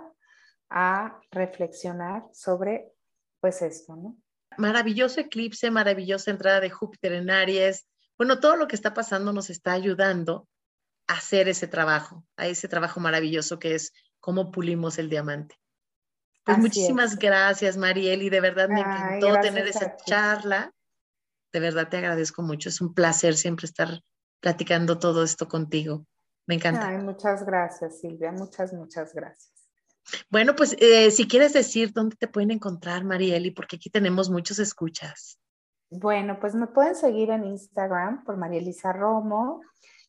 a 0.69 1.19
reflexionar 1.31 2.23
sobre 2.31 2.93
pues 3.39 3.61
esto, 3.61 3.95
¿no? 3.95 4.15
Maravilloso 4.57 5.19
eclipse, 5.19 5.71
maravillosa 5.71 6.31
entrada 6.31 6.59
de 6.59 6.69
Júpiter 6.69 7.13
en 7.13 7.29
Aries. 7.29 7.87
Bueno, 8.17 8.39
todo 8.39 8.55
lo 8.55 8.67
que 8.67 8.75
está 8.75 8.93
pasando 8.93 9.33
nos 9.33 9.49
está 9.49 9.73
ayudando 9.73 10.47
a 11.07 11.13
hacer 11.13 11.47
ese 11.47 11.67
trabajo, 11.67 12.23
a 12.37 12.47
ese 12.47 12.67
trabajo 12.67 12.99
maravilloso 12.99 13.59
que 13.59 13.75
es 13.75 13.93
cómo 14.19 14.51
pulimos 14.51 14.99
el 14.99 15.09
diamante. 15.09 15.55
Pues 16.43 16.57
muchísimas 16.57 17.17
gracias, 17.17 17.77
Marieli, 17.77 18.29
de 18.29 18.41
verdad 18.41 18.67
me 18.67 18.81
encantó 18.81 19.39
tener 19.41 19.67
esa 19.67 19.95
charla 19.97 20.73
de 21.51 21.59
verdad 21.59 21.89
te 21.89 21.97
agradezco 21.97 22.41
mucho. 22.41 22.69
Es 22.69 22.81
un 22.81 22.93
placer 22.93 23.35
siempre 23.35 23.65
estar 23.65 24.01
platicando 24.39 24.99
todo 24.99 25.23
esto 25.23 25.47
contigo. 25.47 26.05
Me 26.47 26.55
encanta. 26.55 26.89
muchas 26.97 27.45
gracias, 27.45 27.99
Silvia. 27.99 28.31
Muchas, 28.31 28.73
muchas 28.73 29.13
gracias. 29.13 29.51
Bueno, 30.29 30.55
pues 30.55 30.75
eh, 30.79 31.11
si 31.11 31.27
quieres 31.27 31.53
decir 31.53 31.93
dónde 31.93 32.15
te 32.15 32.27
pueden 32.27 32.51
encontrar, 32.51 33.03
Marieli, 33.03 33.51
porque 33.51 33.75
aquí 33.75 33.89
tenemos 33.89 34.29
muchos 34.29 34.59
escuchas. 34.59 35.39
Bueno, 35.89 36.39
pues 36.39 36.55
me 36.55 36.67
pueden 36.67 36.95
seguir 36.95 37.29
en 37.29 37.45
Instagram 37.45 38.23
por 38.23 38.37
Marielisa 38.37 38.93
Romo. 38.93 39.61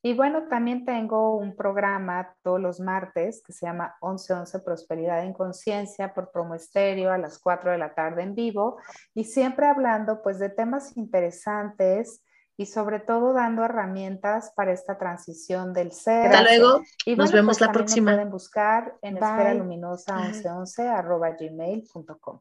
Y 0.04 0.14
bueno, 0.14 0.48
también 0.48 0.84
tengo 0.84 1.36
un 1.36 1.54
programa 1.54 2.34
todos 2.42 2.60
los 2.60 2.80
martes 2.80 3.40
que 3.46 3.52
se 3.52 3.66
llama 3.66 3.94
1111 4.02 4.58
Prosperidad 4.58 5.24
en 5.24 5.32
Conciencia 5.32 6.12
por 6.12 6.32
Promo 6.32 6.56
Estéreo 6.56 7.12
a 7.12 7.18
las 7.18 7.38
4 7.38 7.70
de 7.70 7.78
la 7.78 7.94
tarde 7.94 8.24
en 8.24 8.34
vivo 8.34 8.78
y 9.14 9.22
siempre 9.22 9.68
hablando 9.68 10.20
pues 10.20 10.40
de 10.40 10.48
temas 10.48 10.96
interesantes 10.96 12.20
y 12.56 12.66
sobre 12.66 12.98
todo 12.98 13.32
dando 13.32 13.64
herramientas 13.64 14.52
para 14.56 14.72
esta 14.72 14.98
transición 14.98 15.72
del 15.72 15.92
ser. 15.92 16.26
Hasta 16.26 16.42
luego. 16.42 16.82
Y 17.06 17.14
nos 17.14 17.30
vemos 17.30 17.58
pues 17.58 17.68
la 17.68 17.72
próxima. 17.72 18.12
Pueden 18.12 18.30
buscar 18.30 18.96
en 19.02 19.18
esfera 19.18 19.54
luminosa 19.54 20.16
1111 20.16 20.88
arroba 20.88 21.30
gmail.com. 21.30 22.40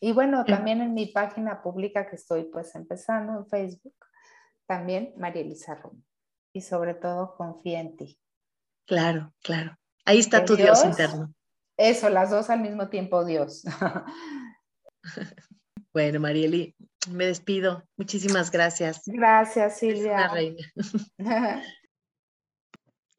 Y 0.00 0.12
bueno, 0.12 0.44
también 0.44 0.80
en 0.80 0.94
mi 0.94 1.06
página 1.06 1.60
pública 1.60 2.06
que 2.06 2.14
estoy 2.14 2.44
pues 2.44 2.72
empezando 2.76 3.36
en 3.36 3.46
Facebook, 3.48 3.96
también 4.64 5.12
María 5.16 5.42
Elisa 5.42 5.74
Romo 5.74 6.07
y 6.52 6.62
sobre 6.62 6.94
todo 6.94 7.34
confía 7.36 7.80
en 7.80 7.96
ti. 7.96 8.18
Claro, 8.86 9.34
claro. 9.42 9.76
Ahí 10.04 10.18
está 10.18 10.44
tu 10.44 10.56
Dios, 10.56 10.84
interno. 10.84 11.34
Eso, 11.76 12.08
las 12.08 12.30
dos 12.30 12.50
al 12.50 12.60
mismo 12.60 12.88
tiempo, 12.88 13.24
Dios. 13.24 13.62
bueno, 15.92 16.20
Marieli, 16.20 16.74
me 17.10 17.26
despido. 17.26 17.84
Muchísimas 17.96 18.50
gracias. 18.50 19.02
Gracias, 19.06 19.78
Silvia. 19.78 20.28
reina. 20.28 20.66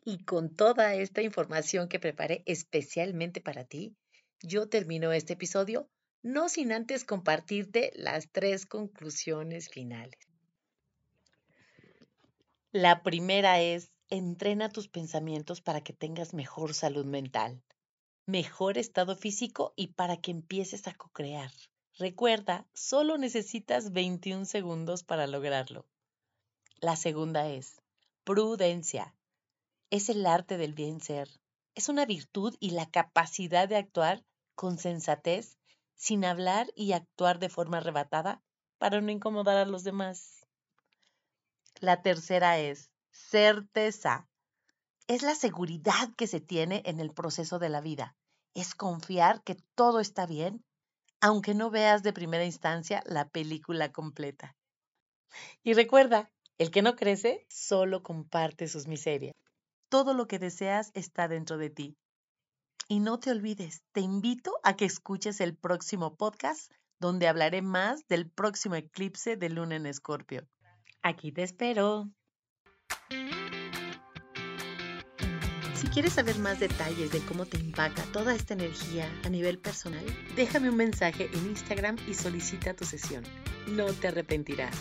y 0.03 0.23
con 0.25 0.55
toda 0.55 0.95
esta 0.95 1.21
información 1.21 1.87
que 1.87 1.99
preparé 1.99 2.43
especialmente 2.45 3.41
para 3.41 3.63
ti, 3.63 3.95
yo 4.41 4.67
termino 4.67 5.11
este 5.11 5.33
episodio 5.33 5.89
no 6.21 6.49
sin 6.49 6.71
antes 6.71 7.05
compartirte 7.05 7.91
las 7.95 8.29
tres 8.31 8.65
conclusiones 8.65 9.69
finales. 9.69 10.28
La 12.71 13.01
primera 13.01 13.59
es, 13.59 13.91
entrena 14.09 14.69
tus 14.69 14.87
pensamientos 14.87 15.59
para 15.59 15.81
que 15.81 15.91
tengas 15.91 16.35
mejor 16.35 16.75
salud 16.75 17.03
mental, 17.03 17.63
mejor 18.27 18.77
estado 18.77 19.15
físico 19.15 19.73
y 19.75 19.87
para 19.87 20.17
que 20.17 20.29
empieces 20.29 20.87
a 20.87 20.93
co-crear. 20.93 21.51
Recuerda, 21.97 22.67
solo 22.75 23.17
necesitas 23.17 23.91
21 23.91 24.45
segundos 24.45 25.03
para 25.03 25.25
lograrlo. 25.25 25.87
La 26.79 26.95
segunda 26.95 27.49
es, 27.49 27.81
prudencia. 28.23 29.15
Es 29.89 30.09
el 30.09 30.27
arte 30.27 30.57
del 30.57 30.73
bien 30.73 31.01
ser. 31.01 31.27
Es 31.73 31.89
una 31.89 32.05
virtud 32.05 32.55
y 32.59 32.69
la 32.69 32.85
capacidad 32.85 33.67
de 33.67 33.77
actuar 33.77 34.23
con 34.53 34.77
sensatez, 34.77 35.57
sin 35.95 36.23
hablar 36.23 36.67
y 36.75 36.91
actuar 36.91 37.39
de 37.39 37.49
forma 37.49 37.77
arrebatada 37.77 38.43
para 38.77 39.01
no 39.01 39.09
incomodar 39.09 39.57
a 39.57 39.65
los 39.65 39.83
demás. 39.83 40.38
La 41.79 42.01
tercera 42.01 42.59
es 42.59 42.89
certeza. 43.11 44.27
Es 45.07 45.23
la 45.23 45.33
seguridad 45.33 46.13
que 46.17 46.27
se 46.27 46.41
tiene 46.41 46.81
en 46.85 46.99
el 46.99 47.13
proceso 47.13 47.57
de 47.57 47.69
la 47.69 47.79
vida. 47.79 48.15
Es 48.53 48.75
confiar 48.75 49.41
que 49.43 49.55
todo 49.75 49.99
está 49.99 50.25
bien, 50.25 50.63
aunque 51.21 51.53
no 51.53 51.69
veas 51.69 52.03
de 52.03 52.11
primera 52.11 52.43
instancia 52.43 53.01
la 53.05 53.29
película 53.29 53.91
completa. 53.91 54.55
Y 55.63 55.73
recuerda, 55.73 56.29
el 56.57 56.69
que 56.69 56.81
no 56.81 56.97
crece 56.97 57.45
solo 57.49 58.03
comparte 58.03 58.67
sus 58.67 58.87
miserias. 58.87 59.35
Todo 59.87 60.13
lo 60.13 60.27
que 60.27 60.37
deseas 60.37 60.91
está 60.93 61.29
dentro 61.29 61.57
de 61.57 61.69
ti. 61.69 61.95
Y 62.89 62.99
no 62.99 63.19
te 63.19 63.31
olvides, 63.31 63.83
te 63.93 64.01
invito 64.01 64.59
a 64.63 64.75
que 64.75 64.85
escuches 64.85 65.39
el 65.39 65.55
próximo 65.55 66.15
podcast 66.17 66.71
donde 66.99 67.29
hablaré 67.29 67.61
más 67.61 68.05
del 68.07 68.29
próximo 68.29 68.75
eclipse 68.75 69.37
de 69.37 69.49
luna 69.49 69.77
en 69.77 69.85
Escorpio. 69.85 70.45
Aquí 71.01 71.31
te 71.31 71.43
espero. 71.43 72.09
Si 75.75 75.87
quieres 75.87 76.13
saber 76.13 76.37
más 76.39 76.59
detalles 76.59 77.11
de 77.11 77.19
cómo 77.21 77.45
te 77.45 77.57
impacta 77.57 78.03
toda 78.11 78.35
esta 78.35 78.53
energía 78.53 79.09
a 79.23 79.29
nivel 79.29 79.59
personal, 79.59 80.05
déjame 80.35 80.69
un 80.69 80.75
mensaje 80.75 81.29
en 81.33 81.45
Instagram 81.47 81.95
y 82.07 82.13
solicita 82.13 82.73
tu 82.73 82.85
sesión. 82.85 83.23
No 83.67 83.85
te 83.85 84.09
arrepentirás. 84.09 84.75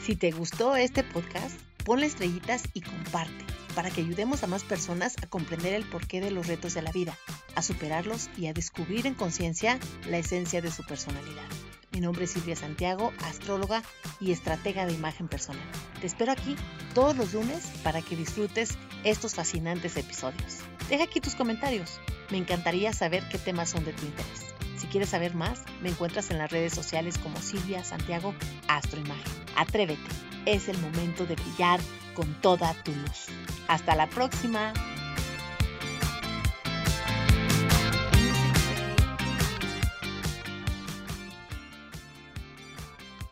Si 0.00 0.14
te 0.14 0.30
gustó 0.30 0.76
este 0.76 1.02
podcast, 1.02 1.60
ponle 1.84 2.06
estrellitas 2.06 2.62
y 2.72 2.82
comparte 2.82 3.44
para 3.74 3.90
que 3.90 4.00
ayudemos 4.00 4.42
a 4.42 4.46
más 4.46 4.62
personas 4.64 5.16
a 5.22 5.26
comprender 5.26 5.74
el 5.74 5.84
porqué 5.84 6.20
de 6.20 6.30
los 6.30 6.46
retos 6.46 6.74
de 6.74 6.82
la 6.82 6.92
vida, 6.92 7.16
a 7.54 7.62
superarlos 7.62 8.30
y 8.36 8.46
a 8.46 8.52
descubrir 8.52 9.06
en 9.06 9.14
conciencia 9.14 9.78
la 10.08 10.18
esencia 10.18 10.62
de 10.62 10.70
su 10.70 10.84
personalidad. 10.84 11.46
Mi 11.92 12.00
nombre 12.00 12.24
es 12.24 12.30
Silvia 12.30 12.54
Santiago, 12.54 13.12
astróloga 13.24 13.82
y 14.20 14.30
estratega 14.30 14.86
de 14.86 14.92
imagen 14.92 15.26
personal. 15.26 15.66
Te 16.00 16.06
espero 16.06 16.30
aquí 16.30 16.54
todos 16.94 17.16
los 17.16 17.32
lunes 17.32 17.72
para 17.82 18.00
que 18.00 18.14
disfrutes 18.14 18.78
estos 19.02 19.34
fascinantes 19.34 19.96
episodios. 19.96 20.58
Deja 20.88 21.04
aquí 21.04 21.20
tus 21.20 21.34
comentarios. 21.34 22.00
Me 22.30 22.38
encantaría 22.38 22.92
saber 22.92 23.28
qué 23.28 23.38
temas 23.38 23.70
son 23.70 23.84
de 23.84 23.92
tu 23.92 24.06
interés. 24.06 24.54
Si 24.76 24.86
quieres 24.86 25.08
saber 25.08 25.34
más, 25.34 25.62
me 25.82 25.88
encuentras 25.88 26.30
en 26.30 26.38
las 26.38 26.50
redes 26.52 26.72
sociales 26.72 27.18
como 27.18 27.40
Silvia 27.40 27.82
Santiago 27.82 28.34
Astroimagen. 28.68 29.32
Atrévete, 29.56 30.00
es 30.46 30.68
el 30.68 30.78
momento 30.78 31.26
de 31.26 31.34
brillar 31.34 31.80
con 32.14 32.32
toda 32.40 32.72
tu 32.84 32.92
luz. 32.92 33.26
Hasta 33.66 33.96
la 33.96 34.08
próxima. 34.08 34.72